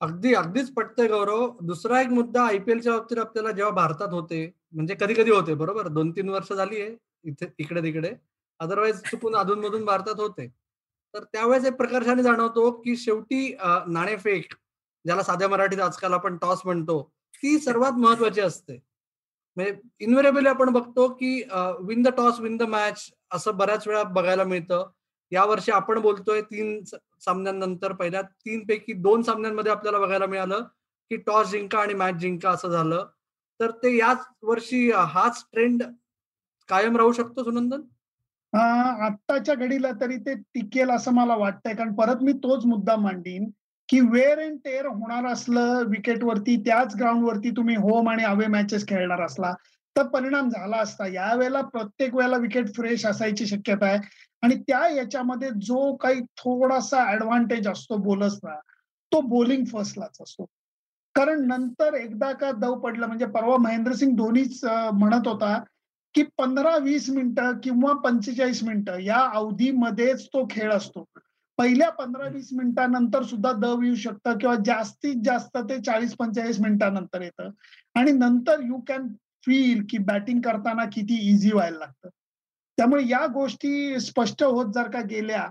अगदी 0.00 0.34
अगदीच 0.34 0.72
पटतंय 0.74 1.06
गौरव. 1.08 1.46
दुसरा 1.62 2.00
एक 2.00 2.08
मुद्दा 2.08 2.42
आयपीएलच्या 2.42 2.92
बाबतीत 2.92 3.18
आपल्याला 3.18 3.50
जेव्हा 3.50 3.72
भारतात 3.74 4.12
होते 4.12 4.44
म्हणजे 4.72 4.94
कधी 5.00 5.14
कधी 5.14 5.30
होते 5.30 5.54
बरोबर? 5.54 5.88
दोन 5.88 6.10
तीन 6.16 6.28
वर्ष 6.28 6.52
झाली 6.52 6.80
आहे 6.80 6.94
इथे 7.24 7.46
इकडे 7.58 7.82
तिकडे 7.82 8.12
अदरवाईज 8.60 9.00
चुकून 9.10 9.36
अधूनमधून 9.36 9.84
भारतात 9.84 10.20
होते. 10.20 10.46
तर 11.14 11.24
त्यावेळेस 11.24 11.64
एक 11.66 11.76
प्रकर्षाने 11.76 12.22
जाणवतो 12.22 12.70
की 12.82 12.96
शेवटी 12.96 13.54
नाणेफेक 13.86 14.54
ज्याला 15.04 15.22
साध्या 15.22 15.48
मराठीत 15.48 15.80
आजकाल 15.80 16.12
आपण 16.12 16.36
टॉस 16.38 16.60
म्हणतो 16.64 17.02
ती 17.34 17.58
सर्वात 17.58 17.92
महत्वाची 17.98 18.40
असते. 18.40 18.74
म्हणजे 19.56 19.74
इन्व्हेरेबली 20.00 20.48
आपण 20.48 20.70
बघतो 20.72 21.08
की 21.14 21.42
win 21.86 22.02
the 22.02 22.08
toss 22.16 22.40
win 22.40 22.56
the 22.56 22.62
match 22.62 23.10
असं 23.34 23.56
बऱ्याच 23.56 23.86
वेळा 23.88 24.02
बघायला 24.02 24.44
मिळतं. 24.44 24.90
यावर्षी 25.32 25.72
आपण 25.72 25.98
बोलतोय 26.00 26.40
तीन 26.42 26.82
सामन्यांनंतर 27.24 27.92
पहिल्या 27.92 28.22
तीन 28.22 28.64
पैकी 28.66 28.92
दोन 28.92 29.22
सामन्यांमध्ये 29.22 29.72
आपल्याला 29.72 29.98
बघायला 29.98 30.26
मिळालं 30.26 30.62
की 31.10 31.16
टॉस 31.16 31.50
जिंका 31.50 31.78
आणि 31.80 31.94
मॅच 31.94 32.14
जिंका 32.14 32.50
असं 32.50 32.68
झालं. 32.68 33.06
तर 33.60 33.70
ते 33.82 33.96
याच 33.96 34.26
वर्षी 34.42 34.90
हाच 34.92 35.44
ट्रेंड 35.52 35.82
कायम 36.68 36.96
राहू 36.96 37.12
शकतो 37.12 37.44
सुनंदन? 37.44 37.80
आत्ताच्या 38.52 39.54
घडीला 39.54 39.90
तरी 40.00 40.16
ते 40.16 40.34
टिकेल 40.34 40.90
असं 40.90 41.12
मला 41.14 41.36
वाटतंय. 41.36 41.74
कारण 41.74 41.92
परत 41.94 42.22
मी 42.22 42.32
तोच 42.42 42.64
मुद्दा 42.66 42.96
मांडीन 42.96 43.48
की 43.88 44.00
वेअर 44.02 44.38
अँड 44.38 44.58
टेअर 44.64 44.86
होणार 44.86 45.26
असलं 45.32 45.82
विकेटवरती 45.88 46.56
त्याच 46.66 46.94
ग्राउंडवरती 46.96 47.50
तुम्ही 47.50 47.76
होम 47.76 48.08
आणि 48.08 48.24
अवे 48.24 48.46
मॅचेस 48.46 48.86
खेळणार 48.88 49.20
असला 49.22 49.52
तर 49.96 50.06
परिणाम 50.08 50.48
झाला 50.48 50.76
असता. 50.76 51.06
यावेळेला 51.06 51.60
प्रत्येक 51.62 52.14
वेळेला 52.14 52.36
विकेट 52.36 52.74
फ्रेश 52.76 53.06
असायची 53.06 53.46
शक्यता 53.46 53.86
आहे. 53.86 53.98
आणि 54.42 54.54
त्या 54.68 54.86
याच्यामध्ये 54.88 55.48
जो 55.62 55.94
काही 55.96 56.20
थोडासा 56.38 57.04
ऍडव्हान्टेज 57.12 57.66
असतो 57.68 57.96
बोलर्सला 58.02 58.58
तो 59.12 59.20
बोलिंग 59.20 59.64
फर्स्टलाच 59.64 60.16
असतो. 60.22 60.44
कारण 61.14 61.46
नंतर 61.46 61.94
एकदा 61.94 62.30
का 62.32 62.50
दव 62.52 62.78
पडलं 62.80 63.06
म्हणजे 63.06 63.26
परवा 63.26 63.56
महेंद्रसिंग 63.56 64.16
धोनीच 64.16 64.64
म्हणत 64.64 65.28
होता 65.28 65.58
की 66.14 66.22
पंधरा 66.22 66.76
वीस 66.76 67.10
मिनिटं 67.10 67.58
किंवा 67.62 67.92
पंचेचाळीस 67.92 68.64
मिनिटं 68.64 68.98
या 68.98 69.30
अवधीमध्येच 69.34 70.26
तो 70.26 70.46
खेळ 70.50 70.72
असतो. 70.72 71.04
पहिल्या 71.58 71.90
पंधरा 71.90 72.28
वीस 72.28 72.48
मिनिटांनंतर 72.52 73.22
सुद्धा 73.22 73.52
दव 73.52 73.82
येऊ 73.82 73.94
शकतं 73.94 74.38
किंवा 74.38 74.54
जास्तीत 74.64 75.14
जास्त 75.24 75.56
ते 75.56 75.80
चाळीस 75.80 76.14
पंचेचाळीस 76.14 76.60
मिनिटांनंतर 76.60 77.22
येतं. 77.22 77.50
आणि 77.94 78.12
नंतर 78.12 78.60
यू 78.60 78.80
कॅन 78.86 79.08
फील 79.46 79.86
की 79.90 79.98
बॅटिंग 79.98 80.40
करताना 80.40 80.84
किती 80.84 81.30
इझी 81.30 81.52
व्हायला 81.52 81.78
लागतं. 81.78 82.08
त्यामुळे 82.76 83.08
या 83.08 83.26
गोष्टी 83.26 84.00
स्पष्ट 84.00 84.42
होत 84.42 84.72
जर 84.74 84.90
का 84.90 85.00
गेल्या 85.00 85.50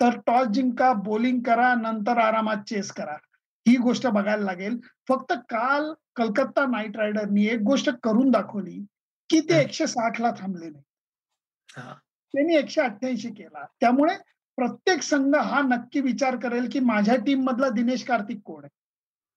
तर 0.00 0.10
टॉस 0.26 0.46
जिंका 0.46 0.92
बॉलिंग 0.92 1.40
करा 1.40 1.74
नंतर 1.74 2.18
आरामात 2.18 2.56
चेस 2.56 2.92
करा. 2.92 3.16
ही 3.68 3.76
गोष्ट 3.76 4.06
बघायला 4.06 4.44
लागेल. 4.44 4.80
फक्त 5.08 5.32
काल 5.32 5.92
कलकत्ता 6.16 6.66
नाईट 6.66 6.96
रायडरनी 6.96 7.46
एक 7.46 7.60
गोष्ट 7.60 7.90
करून 8.02 8.30
दाखवली. 8.30 8.84
की 9.30 9.40
ते 9.40 9.60
एकशे 9.60 9.86
साठ 9.86 10.20
ला 10.20 10.30
थांबले 10.38 10.68
नाही 10.70 10.82
त्यांनी 12.34 12.54
एकशे 12.56 12.80
अठ्ठ्याऐंशी 12.80 13.28
केला. 13.30 13.64
त्यामुळे 13.80 14.16
प्रत्येक 14.58 15.02
संघ 15.02 15.34
हा 15.36 15.60
नक्की 15.60 16.00
विचार 16.00 16.36
करेल 16.36 16.68
की 16.72 16.80
माझ्या 16.80 17.16
टीम 17.26 17.42
मधला 17.44 17.68
दिनेश 17.68 18.04
कार्तिक 18.04 18.40
कोण 18.44 18.64
आहे? 18.64 18.74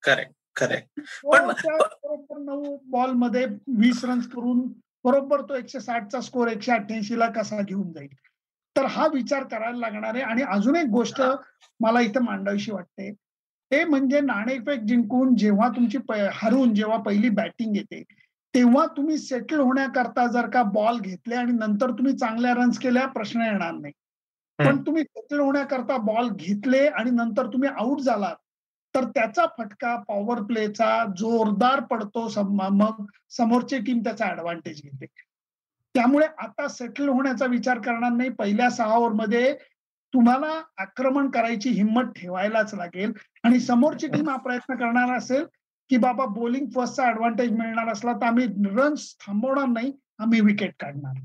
Correct 0.02 0.32
correct. 0.56 1.00
बरोबर 1.24 2.38
नऊ 2.38 2.76
बॉलमध्ये 2.90 3.44
वीस 3.78 4.04
रन्स 4.04 4.26
करून 4.28 4.60
बरोबर 5.04 5.42
तो 5.42 5.54
एकशे 5.54 5.80
साठचा 5.80 6.20
स्कोर 6.20 6.48
एकशे 6.48 6.72
अठ्ठ्याऐंशी 6.72 7.18
ला 7.18 7.28
कसा 7.30 7.60
घेऊन 7.62 7.92
जाईल? 7.92 8.08
तर 8.76 8.84
हा 8.86 9.06
विचार 9.14 9.44
करायला 9.44 9.78
लागणार 9.78 10.14
आहे. 10.14 10.22
आणि 10.22 10.42
अजून 10.42 10.76
एक 10.76 10.86
गोष्ट 10.86 11.20
मला 11.80 12.00
इथं 12.00 12.22
मांडावीशी 12.24 12.72
वाटते. 12.72 13.10
ते 13.70 13.84
म्हणजे 13.84 14.20
नाणेफेक 14.20 14.80
जिंकून 14.80 15.34
जेव्हा 15.36 15.68
तुमची 15.68 15.98
हरून 16.34 16.74
जेव्हा 16.74 16.96
पहिली 17.02 17.28
बॅटिंग 17.30 17.76
येते 17.76 18.02
तेव्हा 18.54 18.86
तुम्ही 18.86 19.16
सेटल 19.18 19.60
होण्याकरता 19.60 20.26
जर 20.26 20.48
का 20.50 20.62
बॉल 20.72 20.98
घेतले 21.00 21.34
आणि 21.34 21.52
नंतर 21.52 21.90
तुम्ही 21.90 22.16
चांगल्या 22.16 22.52
रन्स 22.54 22.78
केल्या 22.78 23.06
प्रश्न 23.08 23.40
येणार 23.40 23.72
नाही. 23.72 23.92
पण 24.58 24.82
तुम्ही 24.86 25.02
सेटल 25.02 25.40
होण्याकरता 25.40 25.96
बॉल 25.96 26.28
घेतले 26.28 26.86
आणि 26.88 27.10
नंतर 27.10 27.46
तुम्ही 27.46 27.68
आउट 27.68 28.00
झालात 28.00 28.36
तर 28.94 29.04
त्याचा 29.04 29.44
फटका 29.58 29.94
पॉवर 30.08 30.42
प्लेचा 30.42 31.04
जोरदार 31.16 31.80
पडतो 31.80 32.28
मग 32.44 33.04
समोरची 33.30 33.78
टीम 33.78 34.00
त्याचा 34.00 34.30
ऍडव्हान्टेज 34.30 34.80
घेते. 34.82 35.06
त्यामुळे 35.94 36.26
आता 36.38 36.66
सेटल 36.68 37.08
होण्याचा 37.08 37.46
विचार 37.46 37.78
करणार 37.78 38.10
नाही. 38.12 38.28
पहिल्या 38.30 38.70
सहा 38.70 38.96
ओव्हरमध्ये 38.96 39.54
तुम्हाला 40.14 40.60
आक्रमण 40.78 41.30
करायची 41.30 41.70
हिंमत 41.70 42.10
ठेवायलाच 42.16 42.74
लागेल 42.74 43.12
आणि 43.44 43.60
समोरची 43.60 44.06
टीम 44.06 44.28
हा 44.28 44.36
प्रयत्न 44.36 44.74
करणार 44.74 45.16
असेल 45.16 45.44
की 45.90 45.96
बाबा 45.96 46.24
बॉलिंग 46.24 46.66
फर्स्टचा 46.74 47.08
ऍडव्हान्टेज 47.08 47.50
मिळणार 47.50 47.92
असला 47.92 48.12
तर 48.12 48.26
आम्ही 48.26 48.46
रन्स 48.76 49.14
थांबवणार 49.20 49.66
नाही 49.66 49.92
आम्ही 50.18 50.40
विकेट 50.40 50.74
काढणार. 50.80 51.20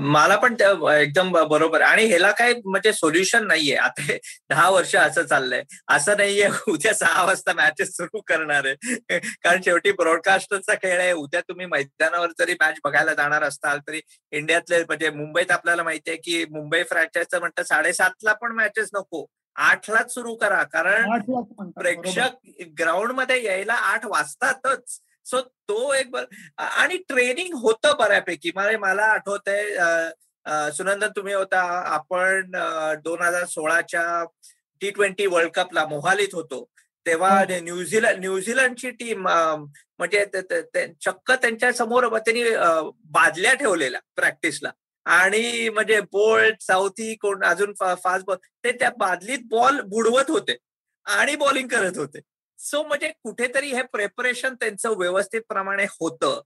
मला 0.00 0.36
पण 0.36 0.54
एकदम 0.90 1.30
बरोबर. 1.48 1.80
आणि 1.80 2.04
ह्याला 2.06 2.30
काय 2.30 2.52
म्हणजे 2.64 2.92
सोल्युशन 2.92 3.46
नाहीये. 3.46 3.76
आता 3.76 4.12
दहा 4.50 4.68
वर्ष 4.70 4.94
असं 4.96 5.22
चाललंय. 5.22 5.62
असं 5.88 6.16
नाहीये 6.16 6.48
उद्या 6.68 6.94
सहा 6.94 7.24
वाजता 7.24 7.52
मॅचेस 7.52 7.94
सुरू 7.96 8.20
करणार 8.26 8.66
आहे. 8.66 9.18
कारण 9.18 9.60
शेवटी 9.64 9.92
ब्रॉडकास्टरचा 9.92 10.74
खेळ 10.74 11.00
आहे. 11.00 11.12
उद्या 11.12 11.40
तुम्ही 11.40 11.66
मैदानावर 11.66 12.32
जरी 12.38 12.54
मॅच 12.60 12.80
बघायला 12.84 13.14
जाणार 13.14 13.42
असताल 13.42 13.78
तरी 13.88 14.00
इंडियातले 14.32 14.82
म्हणजे 14.84 15.10
मुंबईत 15.10 15.50
आपल्याला 15.50 15.82
माहितीये 15.82 16.16
की 16.16 16.44
मुंबई 16.50 16.82
फ्रँचायझचं 16.82 17.38
म्हणतं 17.38 17.62
साडेसातला 17.62 18.32
पण 18.32 18.52
मॅचेस 18.52 18.90
नको. 18.94 19.24
आठलाच 19.56 20.12
सुरू 20.14 20.34
करा. 20.36 20.62
कारण 20.62 21.70
प्रेक्षक 21.76 22.48
ग्राउंडमध्ये 22.78 23.42
यायला 23.44 23.74
आठ 23.74 24.06
वाजतातच. 24.06 25.00
सो 25.26 25.40
तो 25.40 25.92
एक 25.94 26.16
आणि 26.58 26.96
ट्रेनिंग 27.08 27.54
होतं 27.60 27.96
बऱ्यापैकी. 27.98 28.50
म्हणजे 28.54 28.76
मला 28.76 29.04
आठवत 29.04 29.48
आहे 29.48 30.72
सुनंदन 30.72 31.08
तुम्ही 31.16 31.34
होता. 31.34 31.60
आपण 31.94 32.50
दोन 33.04 33.22
हजार 33.22 33.44
सोळाच्या 33.44 34.24
टी 34.80 34.90
ट्वेंटी 34.90 35.26
वर्ल्ड 35.26 35.50
कपला 35.54 35.86
मोहालीत 35.86 36.34
होतो. 36.34 36.64
तेव्हा. 37.06 37.44
न्यूझीलंड 37.62 38.20
न्यूझीलंडची 38.20 38.90
टीम 38.90 39.26
म्हणजे 39.28 40.24
चक्क 41.04 41.32
त्यांच्यासमोर 41.32 42.08
त्यांनी 42.16 42.42
बादल्या 43.12 43.54
ठेवलेल्या 43.54 44.00
प्रॅक्टिसला 44.16 44.70
आणि 45.06 45.68
म्हणजे 45.68 46.00
बोल्ट 46.12 46.62
साऊथी 46.62 47.14
कोण 47.14 47.44
अजून 47.44 47.72
फास्ट 47.80 48.24
बॉल 48.26 48.36
ते 48.64 48.72
त्या 48.72 48.90
बादलीत 48.98 49.38
बॉल 49.50 49.80
बुडवत 49.80 50.30
होते 50.30 50.56
आणि 51.06 51.36
बॉलिंग 51.36 51.68
करत 51.68 51.98
होते. 51.98 52.20
सो 52.58 52.82
म्हणजे 52.82 53.10
कुठेतरी 53.22 53.72
हे 53.72 53.82
प्रेपरेशन 53.82 54.54
त्यांचं 54.54 54.96
व्यवस्थित 54.98 55.40
प्रमाणे 55.48 55.84
होतं 56.00 56.40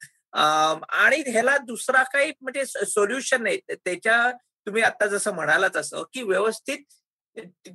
आणि 0.95 1.23
ह्याला 1.27 1.57
दुसरा 1.59 2.03
काही 2.03 2.33
म्हणजे 2.41 2.65
सोल्युशन 2.67 3.43
नाही. 3.43 3.59
त्याच्या 3.71 4.31
तुम्ही 4.67 4.83
आता 4.83 5.07
जसं 5.07 5.35
म्हणालाच 5.35 5.77
असं 5.77 6.03
की 6.13 6.23
व्यवस्थित 6.23 6.79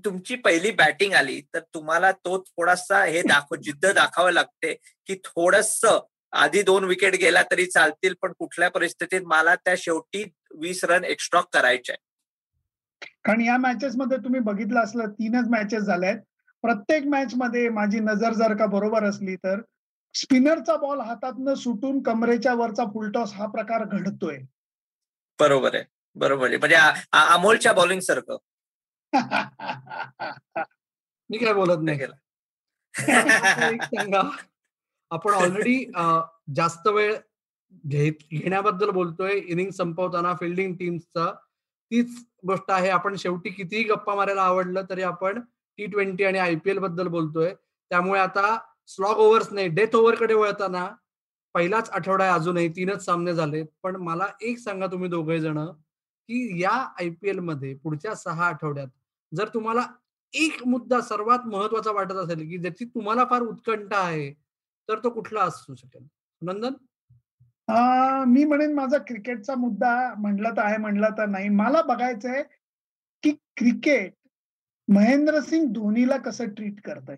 तुमची 0.05 0.35
पहिली 0.35 0.71
बॅटिंग 0.71 1.13
आली 1.13 1.39
तर 1.53 1.59
तुम्हाला 1.73 2.11
तो 2.11 2.37
थोडासा 2.39 3.03
हे 3.03 3.21
दाखव 3.21 3.55
जिद्द 3.55 3.85
दाखावं 3.85 4.31
लागते 4.31 4.73
की 5.07 5.15
थोडस 5.25 5.79
आधी 6.33 6.61
दोन 6.61 6.83
विकेट 6.83 7.15
गेला 7.15 7.41
तरी 7.51 7.65
चालतील 7.65 8.13
पण 8.21 8.33
कुठल्या 8.39 8.69
परिस्थितीत 8.69 9.21
मला 9.25 9.55
त्या 9.55 9.75
शेवटी 9.77 10.23
वीस 10.55 10.83
रन 10.83 11.03
एक्स्ट्रा 11.03 11.41
करायचे 11.53 11.93
कारण 13.23 13.41
या 13.41 13.57
मॅचेस 13.57 13.95
मध्ये 13.95 14.17
तुम्ही 14.17 14.39
बघितलं 14.39 14.79
असलं 14.79 15.11
तीनच 15.11 15.47
मॅचेस 15.49 15.83
झाल्यात. 15.83 16.17
प्रत्येक 16.61 17.05
मॅच 17.05 17.33
मध्ये 17.35 17.69
माझी 17.69 17.99
नजर 17.99 18.33
जर 18.33 18.55
का 18.57 18.65
बरोबर 18.65 19.03
असली 19.03 19.35
तर 19.35 19.61
स्पिनरचा 20.13 20.75
बॉल 20.75 20.99
हातातनं 20.99 21.53
सुटून 21.53 22.01
कमरेच्या 22.03 22.53
वरचा 22.53 22.83
फुलटॉस 22.85 23.33
हा 23.33 23.45
प्रकार 23.45 23.83
घडतोय. 23.85 24.37
बरोबर 25.39 25.75
आहे. 25.75 25.83
बरोबर 26.15 26.47
आहे. 26.47 26.57
म्हणजे 26.57 26.75
अमोलच्या 27.11 27.73
बॉलिंग 27.73 27.99
सारखं. 27.99 28.37
मी 31.29 31.37
काय 31.37 31.53
बोलत 31.53 31.83
नाही. 31.83 31.99
सांगा. 33.85 34.21
आपण 35.11 35.31
ऑलरेडी 35.31 35.85
जास्त 36.55 36.87
वेळ 36.87 37.15
घेण्याबद्दल 37.87 38.89
बोलतोय. 38.89 39.39
इनिंग 39.39 39.69
संपवताना 39.71 40.33
फिल्डिंग 40.33 40.75
टीमचा 40.75 41.31
तीच 41.91 42.15
गोष्ट 42.47 42.71
आहे. 42.71 42.89
आपण 42.89 43.15
शेवटी 43.15 43.49
कितीही 43.49 43.83
गप्पा 43.83 44.15
मारायला 44.15 44.41
आवडलं 44.41 44.83
तरी 44.89 45.01
आपण 45.01 45.39
टी 45.77 45.85
ट्वेंटी 45.85 46.23
आणि 46.23 46.37
आयपीएलबद्दल 46.39 47.07
बोलतोय. 47.07 47.53
त्यामुळे 47.91 48.19
आता 48.19 48.57
स्लॉग 48.87 49.17
ओव्हर्स 49.17 49.51
नाही 49.53 49.67
डेथ 49.67 49.95
ओव्हरकडे 49.95 50.33
वळताना 50.33 50.87
पहिलाच 51.55 51.89
आठवडा 51.89 52.23
आहे 52.23 52.33
अजूनही. 52.33 52.67
तीनच 52.69 53.05
सामने 53.05 53.33
झालेत. 53.33 53.65
पण 53.83 53.95
मला 53.95 54.27
एक 54.41 54.57
सांगा 54.59 54.87
तुम्ही 54.87 55.09
दोघे 55.09 55.39
जण 55.39 55.59
की 56.29 56.61
या 56.61 56.71
आयपीएलमध्ये 56.99 57.73
पुढच्या 57.75 58.15
सहा 58.15 58.47
आठवड्यात 58.47 58.87
जर 59.31 59.47
तुम्हाला 59.53 59.85
एक 60.33 60.65
मुद्दा 60.67 60.99
सर्वात 61.01 61.45
महत्त्वाचा 61.47 61.91
वाटत 61.91 62.15
असेल 62.15 62.39
की 62.39 62.57
ज्याची 62.57 62.85
तुम्हाला 62.85 63.25
फार 63.29 63.41
उत्कंठा 63.41 63.97
आहे 63.97 64.31
तर 64.89 64.99
तो 65.03 65.09
कुठला 65.09 65.41
असू 65.41 65.75
शकेल? 65.75 66.05
नंदन? 66.41 66.73
मी 67.67 68.43
म्हणेन 68.43 68.73
माझा 68.73 68.97
क्रिकेटचा 68.97 69.55
मुद्दा 69.55 69.93
म्हणला 70.17 70.49
तर 70.57 70.61
आहे 70.61 70.77
म्हणला 70.77 71.09
तर 71.17 71.25
नाही. 71.25 71.49
मला 71.49 71.81
बघायचंय 71.81 72.43
की 73.23 73.31
क्रिकेट 73.57 74.13
महेंद्रसिंग 74.87 75.71
धोनीला 75.73 76.17
कसं 76.17 76.49
ट्रीट 76.55 76.81
करत 76.85 77.09
आहे 77.09 77.17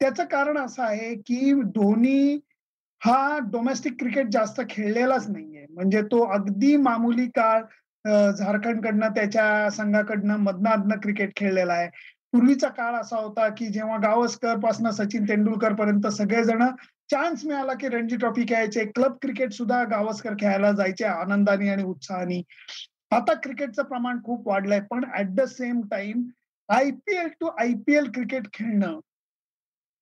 त्याचं 0.00 0.24
कारण 0.30 0.58
असं 0.58 0.82
आहे 0.82 1.14
की 1.26 1.52
धोनी 1.74 2.38
हा 3.02 3.38
डोमेस्टिक 3.52 3.98
क्रिकेट 4.00 4.28
जास्त 4.32 4.60
खेळलेलाच 4.70 5.28
नाहीये. 5.28 5.66
म्हणजे 5.70 6.02
तो 6.02 6.20
अगदी 6.34 6.76
मामुली 6.76 7.26
काळ 7.36 7.62
झारखंडकडनं 8.32 9.08
त्याच्या 9.14 9.70
संघाकडनं 9.70 10.36
मधनाधनं 10.38 10.98
क्रिकेट 11.02 11.34
खेळलेला 11.36 11.72
आहे. 11.72 11.88
पूर्वीचा 12.32 12.68
काळ 12.68 12.94
असा 12.94 13.16
होता 13.16 13.48
की 13.48 13.66
जेव्हा 13.66 13.96
गावस्करपासून 14.02 14.90
सचिन 14.90 15.28
तेंडुलकर 15.28 15.74
पर्यंत 15.74 16.06
सगळेजण 16.12 16.62
चान्स 17.10 17.44
मिळाला 17.44 17.74
की 17.80 17.88
रणजी 17.88 18.16
ट्रॉफी 18.16 18.44
खेळायचे. 18.48 18.84
क्लब 18.94 19.16
क्रिकेट 19.22 19.52
सुद्धा 19.52 19.82
गावस्कर 19.90 20.34
खेळायला 20.40 20.72
जायचे 20.72 21.04
आनंदाने 21.04 21.68
आणि 21.68 21.82
उत्साहाने. 21.84 22.40
आता 23.10 23.34
क्रिकेटचं 23.42 23.82
प्रमाण 23.82 24.22
खूप 24.24 24.48
वाढलंय 24.48 24.80
पण 24.90 25.04
at 25.18 25.34
the 25.34 25.44
same 25.48 25.80
time 25.90 26.22
IPL 26.68 27.28
to 27.40 27.48
IPL 27.60 28.10
cricket 28.14 28.46
खेळणं 28.52 28.98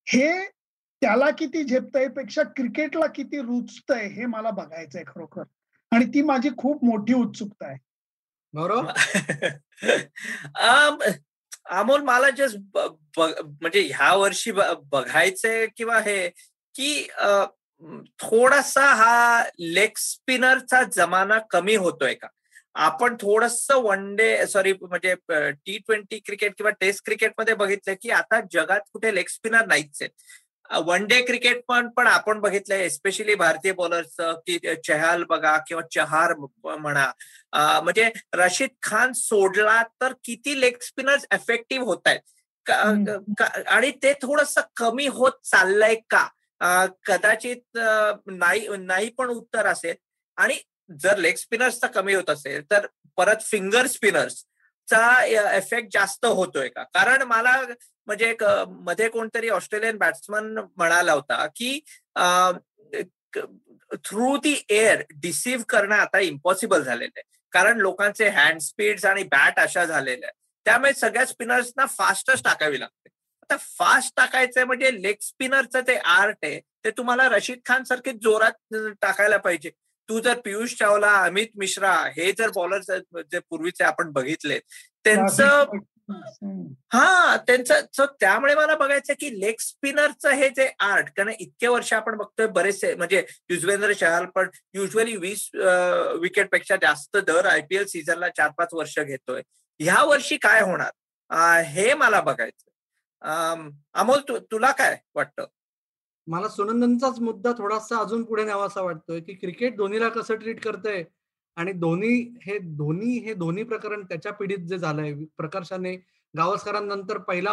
हे 0.07 0.29
त्याला 1.03 1.31
किती 1.38 1.62
झेपतंयपेक्षा 1.62 2.43
क्रिकेटला 2.57 3.07
किती 3.14 3.40
रुचतंय 3.40 4.07
हे 4.09 4.27
मला 4.27 4.51
बघायचंय 4.51 5.03
खरोखर. 5.07 5.43
आणि 5.93 6.05
ती 6.05 6.23
माझी 6.23 6.51
खूप 6.59 6.85
मोठी 6.85 7.14
उत्सुकता 7.14 7.67
आहे. 7.67 7.79
बरोबर 8.55 8.93
अमोल 11.71 12.03
मला 12.03 12.31
जस्ट 12.31 12.57
म्हणजे 13.19 13.81
ह्या 13.83 14.12
वर्षी 14.14 14.53
बघायचंय 14.53 15.67
किंवा 15.77 15.99
हे 16.01 16.29
की 16.74 17.06
थोडासा 18.20 18.84
हा 18.94 19.42
लेग 19.58 19.96
स्पिनरचा 19.98 20.82
जमाना 20.94 21.38
कमी 21.50 21.74
होतोय 21.76 22.14
का? 22.14 22.28
आपण 22.74 23.16
थोडस 23.20 23.66
वन 23.70 24.14
डे 24.16 24.46
सॉरी 24.46 24.72
म्हणजे 24.72 25.14
टी 25.66 25.76
ट्वेंटी 25.78 26.18
क्रिकेट 26.18 26.54
किंवा 26.56 26.70
टेस्ट 26.80 27.04
क्रिकेटमध्ये 27.04 27.54
बघितलं 27.54 27.94
की 28.02 28.10
आता 28.10 28.40
जगात 28.52 28.80
कुठे 28.92 29.14
लेग 29.14 29.28
स्पिनर 29.30 29.66
नाहीच 29.66 30.02
आहेत. 30.02 30.10
वन 30.70 31.04
डे 31.06 31.20
क्रिकेट 31.22 31.60
पण 31.68 31.88
पण 31.96 32.06
आपण 32.06 32.40
बघितलंय 32.40 32.84
एस्पेशली 32.84 33.34
भारतीय 33.34 33.72
बॉलर्सचं 33.72 34.32
की 34.46 34.58
चहाल 34.84 35.24
बघा 35.28 35.56
किंवा 35.68 35.82
चहार 35.94 36.34
म्हणा. 36.37 37.10
म्हणजे 37.54 38.10
रशीद 38.34 38.70
खान 38.82 39.12
सोडला 39.12 39.82
तर 40.00 40.12
किती 40.24 40.60
लेग 40.60 40.78
स्पिनर्स 40.82 41.26
एफेक्टिव्ह 41.32 41.87
होत 41.87 42.08
आहेत 42.08 42.70
आणि 43.66 43.90
ते 44.02 44.12
थोडस 44.22 44.58
कमी 44.76 45.06
होत 45.06 45.32
चाललंय 45.44 45.94
का? 46.10 46.26
कदाचित 47.07 47.79
नाही 48.29 48.67
नाही 48.79 49.09
पण 49.19 49.29
उत्तर 49.29 49.67
असेल. 49.67 49.95
आणि 50.38 50.59
जर 51.03 51.19
लेग 51.19 51.35
स्पिनर्सचा 51.37 51.87
कमी 51.87 52.14
होत 52.14 52.31
असेल 52.31 52.62
तर 52.71 52.87
परत 53.19 53.43
फिंगर 53.43 53.87
स्पिनर्स 53.87 54.45
चा 54.88 55.25
इफेक्ट 55.57 55.88
जास्त 55.93 56.25
होतोय 56.27 56.69
का? 56.69 56.83
कारण 56.85 57.23
मला 57.23 57.61
म्हणजे 58.07 58.31
एक 58.31 58.43
मध्ये 58.69 59.09
कोणतरी 59.09 59.49
ऑस्ट्रेलियन 59.49 59.97
बॅट्समन 59.99 60.59
म्हणाला 60.77 61.12
होता 61.12 61.47
की 61.57 61.79
थ्रू 64.05 64.37
दी 64.43 64.55
एअर 64.71 65.03
डिसिव्ह 65.12 65.64
करणं 65.69 65.95
आता 65.95 66.19
इम्पॉसिबल 66.21 66.83
झालेलं 66.83 67.11
आहे. 67.17 67.23
कारण 67.53 67.79
लोकांचे 67.79 68.29
हँड 68.29 68.61
स्पीड 68.61 69.05
आणि 69.07 69.23
बॅट 69.23 69.59
अशा 69.61 69.85
झालेल्या 69.85 70.29
आहेत. 70.29 70.40
त्यामुळे 70.67 70.93
सगळ्या 70.95 71.25
स्पिनर्सना 71.27 71.87
फास्टच 71.87 72.43
टाकावी 72.45 72.81
लागते. 72.81 73.09
आता 73.44 73.57
फास्ट 73.78 74.12
टाकायचंय 74.16 74.64
म्हणजे 74.64 74.90
लेग 75.02 75.14
स्पिनरचं 75.22 75.80
ते 75.87 75.96
आर्ट 76.11 76.37
आहे 76.42 76.59
ते 76.85 76.90
तुम्हाला 76.90 77.28
रशीद 77.28 77.59
खान 77.66 77.83
सारखे 77.85 78.12
जोरात 78.22 78.74
टाकायला 79.02 79.37
पाहिजे. 79.38 79.70
तू 80.09 80.18
जर 80.20 80.38
पियुष 80.44 80.74
चावला 80.78 81.11
अमित 81.24 81.48
मिश्रा 81.57 81.92
हे 82.16 82.30
जर 82.38 82.50
बॉलर 82.54 82.80
जे 83.22 83.38
पूर्वीचे 83.40 83.85
आपण 83.85 84.11
बघितले 84.12 84.59
त्यांचं 85.04 85.76
हा 86.92 87.37
त्यांचं 87.46 88.04
त्यामुळे 88.20 88.54
मला 88.54 88.74
बघायचं 88.76 89.14
की 89.20 89.30
लेग 89.40 89.61
स्पिनरचं 89.61 90.30
हे 90.30 90.48
जे 90.57 90.68
आर्ट 90.80 91.09
कारण 91.16 91.33
इतके 91.38 91.66
वर्ष 91.66 91.92
आपण 91.92 92.16
बघतोय 92.16 92.46
बरेचसे 92.48 92.94
म्हणजे 92.94 93.24
युजवेंद्र 93.50 93.92
चहल 93.92 94.24
पण 94.35 94.48
युजली 94.74 95.16
वीस 95.16 95.48
विकेटपेक्षा 96.20 96.76
जास्त 96.83 97.16
दर 97.26 97.46
आयपीएल 97.46 97.87
सीझनला 97.87 98.28
चार 98.28 98.50
पाच 98.59 98.74
वर्ष 98.74 98.98
घेतोय. 98.98 99.42
ह्या 99.80 100.02
वर्षी 100.04 100.37
काय 100.37 100.61
होणार? 100.62 100.90
हे 101.66 101.92
मला 101.94 102.20
बघायचं 102.20 102.70
अमोल 103.24 104.20
तुला 104.50 104.70
काय 104.72 104.96
वाटतं? 105.14 105.44
मला 106.26 106.48
सुनंदनचाच 106.48 107.18
मुद्दा 107.20 107.52
थोडासा 107.58 107.98
अजून 107.98 108.22
पुढे 108.24 108.44
न्यावासा 108.44 108.80
वाटतोय 108.82 109.20
की 109.20 109.34
क्रिकेट 109.34 109.76
धोनीला 109.76 110.08
कसं 110.08 110.34
ट्रीट 110.34 110.62
करतंय 110.64 111.02
आणि 111.56 111.72
धोनी 111.72 112.14
हे 112.42 112.58
धोनी 112.76 113.16
हे 113.18 113.34
धोनी 113.34 113.62
प्रकरण 113.62 114.02
त्याच्या 114.04 114.32
पिढीत 114.32 114.66
जे 114.68 114.78
झालंय 114.78 115.12
प्रकर्षाने 115.37 115.94
गावस्करांनंतर 116.34 117.18
पहिला 117.18 117.52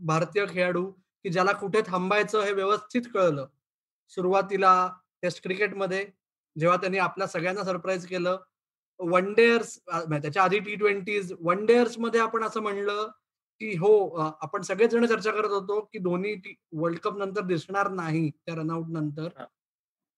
भारतीय 0.00 0.44
खेळाडू 0.46 0.84
की 1.24 1.30
ज्याला 1.30 1.52
कुठे 1.52 1.80
थांबायचं 1.86 2.40
हे 2.40 2.52
व्यवस्थित 2.52 3.02
कळलं. 3.14 3.46
सुरुवातीला 4.12 4.72
टेस्ट 5.22 5.42
क्रिकेटमध्ये 5.42 6.04
जेव्हा 6.56 6.76
त्यांनी 6.76 6.98
आपल्या 6.98 7.26
सगळ्यांना 7.26 7.64
सरप्राईज 7.64 8.06
केलं 8.06 8.36
वन 9.00 9.32
डेअर्स 9.34 9.78
म्हणजे 9.88 10.20
त्याच्या 10.22 10.42
आधी 10.42 10.58
टी 10.58 10.74
ट्वेंटीज 10.74 11.32
वन 11.40 11.64
डेअर्समध्ये 11.66 12.20
आपण 12.20 12.44
असं 12.44 12.60
म्हणलं 12.62 13.08
की 13.60 13.74
हो 13.76 13.90
आपण 14.42 14.62
सगळेच 14.62 14.90
जण 14.90 15.06
चर्चा 15.06 15.30
करत 15.30 15.50
होतो 15.50 15.80
की 15.92 15.98
धोनी 15.98 16.34
वर्ल्ड 16.72 16.98
कप 16.98 17.16
नंतर 17.18 17.42
दिसणार 17.44 17.88
नाही 17.90 18.28
त्या 18.30 18.54
रनआउट 18.54 18.88
नंतर. 18.90 19.28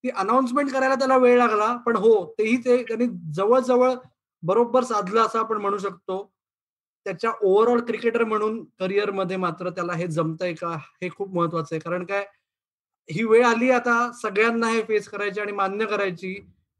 ती 0.03 0.09
अनाउन्समेंट 0.09 0.71
करायला 0.73 0.95
त्याला 0.95 1.17
वेळ 1.17 1.37
लागला 1.37 1.75
पण 1.85 1.95
हो 1.95 2.13
तेही 2.39 2.57
ते 2.65 2.81
त्यांनी 2.83 3.07
जवळजवळ 3.35 3.93
बरोबर 4.43 4.83
साधलं 4.83 5.21
असं 5.21 5.39
आपण 5.39 5.57
म्हणू 5.61 5.77
शकतो. 5.77 6.23
त्याच्या 7.05 7.31
ओव्हरऑल 7.41 7.79
क्रिकेटर 7.85 8.23
म्हणून 8.23 8.63
करिअरमध्ये 8.79 9.37
मात्र 9.37 9.69
त्याला 9.69 9.93
हे 9.93 10.07
जमतंय 10.07 10.53
का 10.53 10.75
हे 11.01 11.09
खूप 11.09 11.33
महत्वाचं 11.35 11.75
आहे. 11.75 11.79
कारण 11.79 12.05
काय 12.05 12.25
ही 13.09 13.23
वेळ 13.23 13.45
आली 13.45 13.69
आता 13.71 14.11
सगळ्यांना 14.21 14.67
हे 14.69 14.81
फेस 14.87 15.07
करायची 15.09 15.41
आणि 15.41 15.51
मान्य 15.51 15.85
करायची 15.85 16.33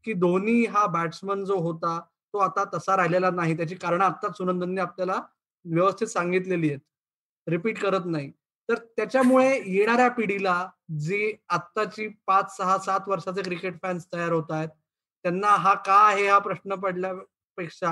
की 0.04 0.12
धोनी 0.14 0.64
हा 0.66 0.86
बॅट्समन 0.86 1.44
जो 1.44 1.56
होता 1.60 1.98
तो 2.34 2.38
आता 2.38 2.64
तसा 2.74 2.96
राहिलेला 2.96 3.30
नाही. 3.30 3.56
त्याची 3.56 3.74
कारण 3.74 4.00
आत्ताच 4.02 4.36
सुनंदनने 4.36 4.80
आपल्याला 4.80 5.20
व्यवस्थित 5.64 6.08
सांगितलेली 6.08 6.68
आहेत. 6.68 6.80
रिपीट 7.46 7.78
करत 7.78 8.06
नाही. 8.06 8.30
तर 8.68 8.78
त्याच्यामुळे 8.96 9.48
येणाऱ्या 9.66 10.08
पिढीला 10.08 10.66
जी 11.00 11.32
आत्ताची 11.48 12.06
पाच 12.26 12.56
सहा 12.56 12.76
सात 12.78 13.08
वर्षाचे 13.08 13.42
क्रिकेट 13.42 13.80
फॅन्स 13.82 14.06
तयार 14.12 14.32
होत 14.32 14.50
आहेत 14.50 14.68
त्यांना 15.24 15.48
हा 15.56 15.74
का 15.86 15.94
आहे 16.06 16.26
हा 16.26 16.38
प्रश्न 16.38 16.74
पडल्यापेक्षा 16.74 17.90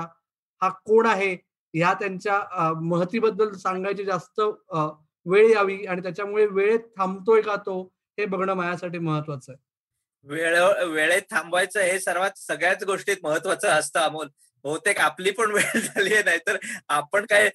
हा 0.61 0.69
कोण 0.85 1.05
आहे 1.05 1.33
ह्या 1.73 1.93
त्यांच्या 1.93 2.71
महतीबद्दल 2.81 3.51
सांगायची 3.57 4.05
जास्त 4.05 4.41
वेळ 5.25 5.49
यावी 5.51 5.85
आणि 5.85 6.01
त्याच्यामुळे 6.01 6.45
वेळेत 6.45 6.79
थांबतोय 6.97 7.41
का 7.41 7.55
तो 7.55 7.81
हे 8.17 8.25
बघणं 8.25 8.53
माझ्यासाठी 8.53 8.99
महत्वाचं 8.99 9.51
आहे. 9.51 9.59
वेळ 10.27 10.57
वेळेत 10.87 11.21
थांबवायचं 11.31 11.79
हे 11.81 11.99
सर्वात 11.99 12.37
सगळ्याच 12.37 12.83
गोष्टीत 12.83 13.17
महत्वाचं 13.23 13.67
असतं 13.69 13.99
अमोल. 13.99 14.27
बहुतेक 14.63 14.99
आपली 14.99 15.31
पण 15.31 15.51
वेळ 15.51 15.79
झाली 15.79 16.13
आहे 16.13 16.23
नाहीतर 16.23 16.57
आपण 16.87 17.25
काय 17.25 17.49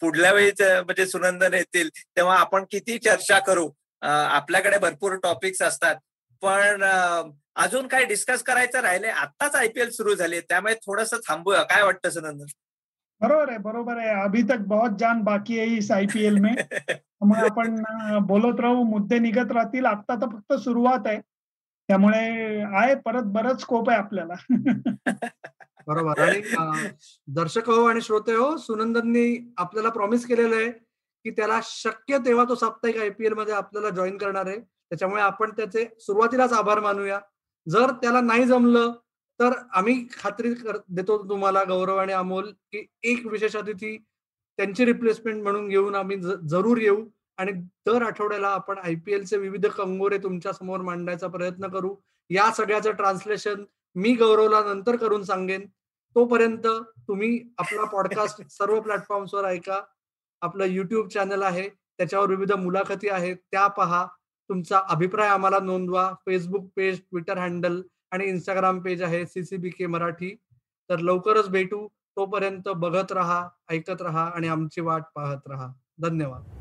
पुढल्या 0.00 0.32
वेळीच 0.32 0.60
म्हणजे 0.60 1.06
सुनंदन 1.06 1.54
येतील 1.54 1.88
तेव्हा 2.16 2.38
आपण 2.38 2.64
किती 2.70 2.98
चर्चा 2.98 3.38
करू? 3.38 3.70
आपल्याकडे 4.02 4.78
भरपूर 4.78 5.14
टॉपिक्स 5.14 5.62
असतात. 5.62 5.96
पण 6.42 6.82
अजून 7.56 7.86
काय 7.86 8.04
डिस्कस 8.04 8.42
करायचं 8.42 8.80
राहिले? 8.80 9.06
आताच 9.06 9.54
आयपीएल 9.54 9.90
सुरू 9.90 10.14
झाले 10.14 10.40
त्यामुळे 10.40 10.74
थोडस 10.74 11.14
थांबूया. 11.28 11.62
काय 11.62 11.82
वाटतं 11.82 12.10
सुनंदन? 12.10 12.44
बरोबर 13.20 13.48
आहे 13.48 13.58
बरोबर 13.58 13.96
आहे. 13.96 14.22
अभी 14.22 14.42
तक 14.42 14.58
बहुत 14.58 14.90
जान 14.98 15.20
बाकी 15.22 15.58
आहे 15.58 15.68
इस 15.68 15.90
आयपीएल 15.90 16.38
में. 16.38 16.54
मग 17.20 17.36
आपण 17.36 17.82
बोलत 18.22 18.60
राहू 18.60 18.82
मुद्दे 18.82 19.18
निघत 19.18 19.52
राहतील. 19.52 19.86
आता 19.86 20.14
तर 20.14 20.26
फक्त 20.26 20.52
सुरुवात 20.52 21.06
आहे. 21.06 21.20
त्यामुळे 21.88 22.60
आहे 22.76 22.94
परत 22.94 23.22
बरंच 23.22 23.60
स्कोप 23.60 23.90
आहे 23.90 23.98
आपल्याला. 23.98 24.34
बरोबर. 25.86 26.20
आणि 26.20 26.40
दर्शक 27.28 27.70
हो 27.70 27.84
आणि 27.84 28.00
श्रोते 28.00 28.34
हो 28.34 28.56
सुनंदननी 28.56 29.52
आपल्याला 29.56 29.88
प्रॉमिस 29.90 30.26
केलेलं 30.26 30.56
आहे 30.56 30.70
की 31.24 31.30
त्याला 31.30 31.60
शक्य 31.64 32.18
तेव्हा 32.18 32.44
तो 32.48 32.54
साप्ताहिक 32.54 32.96
आयपीएलमध्ये 32.96 33.54
आपल्याला 33.54 33.90
जॉईन 33.90 34.16
करणार 34.16 34.46
आहे. 34.46 34.58
त्याच्यामुळे 34.58 35.22
आपण 35.22 35.50
त्याचे 35.50 35.84
सुरुवातीलाच 36.00 36.52
आभार 36.52 36.80
मानूया. 36.80 37.20
जर 37.66 37.90
त्याला 38.02 38.20
नाही 38.20 38.44
जमलं 38.44 38.92
तर 39.40 39.52
आम्ही 39.72 40.06
खात्री 40.12 40.52
देतो 40.88 41.18
तुम्हाला 41.28 41.62
गौरव 41.64 41.96
आणि 41.96 42.12
अमोल 42.12 42.50
की 42.72 42.86
एक 43.02 43.26
विशेष 43.26 43.56
अतिथी 43.56 43.96
त्यांची 44.58 44.84
रिप्लेसमेंट 44.84 45.42
म्हणून 45.42 45.68
घेऊन 45.68 45.94
आम्ही 45.94 46.16
जरूर 46.50 46.78
येऊ. 46.78 47.04
आणि 47.38 47.52
दर 47.86 48.02
आठवड्याला 48.02 48.48
आपण 48.48 48.78
आयपीएलचे 48.78 49.36
विविध 49.36 49.66
कंगोरे 49.66 50.18
तुमच्यासमोर 50.18 50.80
मांडायचा 50.80 51.26
प्रयत्न 51.26 51.68
करू. 51.68 51.94
या 52.30 52.50
सगळ्याचं 52.52 52.92
ट्रान्सलेशन 52.92 53.64
मी 53.94 54.14
गौरवला 54.14 54.60
नंतर 54.60 54.96
करून 54.96 55.22
सांगेन. 55.22 55.66
तोपर्यंत 56.14 56.66
तुम्ही 57.08 57.40
आपला 57.58 57.84
पॉडकास्ट 57.84 58.40
सर्व 58.50 58.80
प्लॅटफॉर्म्सवर 58.80 59.44
ऐका. 59.44 59.80
आपलं 60.40 60.64
युट्यूब 60.64 61.08
चॅनल 61.08 61.42
आहे. 61.42 61.68
त्याच्यावर 61.68 62.28
विविध 62.28 62.52
मुलाखती 62.52 63.08
आहेत. 63.08 63.36
त्या 63.36 63.66
पहा. 63.66 64.06
तुमचा 64.48 64.80
अभिप्राय 64.88 65.28
आम्हाला 65.28 65.58
नोंदवा. 65.58 66.12
फेसबुक 66.26 66.70
पेज 66.76 67.00
ट्विटर 67.00 67.38
हँडल 67.38 67.82
आणि 68.10 68.24
इंस्टाग्राम 68.24 68.80
पेज 68.80 69.02
आहे. 69.02 69.26
सीसीबी 69.26 69.70
के 69.70 69.86
मराठी. 69.86 70.36
तर 70.90 70.98
लवकरच 70.98 71.48
भेटू. 71.48 71.88
तोपर्यंत 72.16 72.68
बघत 72.68 73.12
राहा 73.12 73.48
ऐकत 73.68 74.02
राहा 74.02 74.30
आणि 74.34 74.48
आमची 74.48 74.80
वाट 74.80 75.02
पाहत 75.14 75.48
राहा. 75.48 75.68
धन्यवाद. 76.02 76.59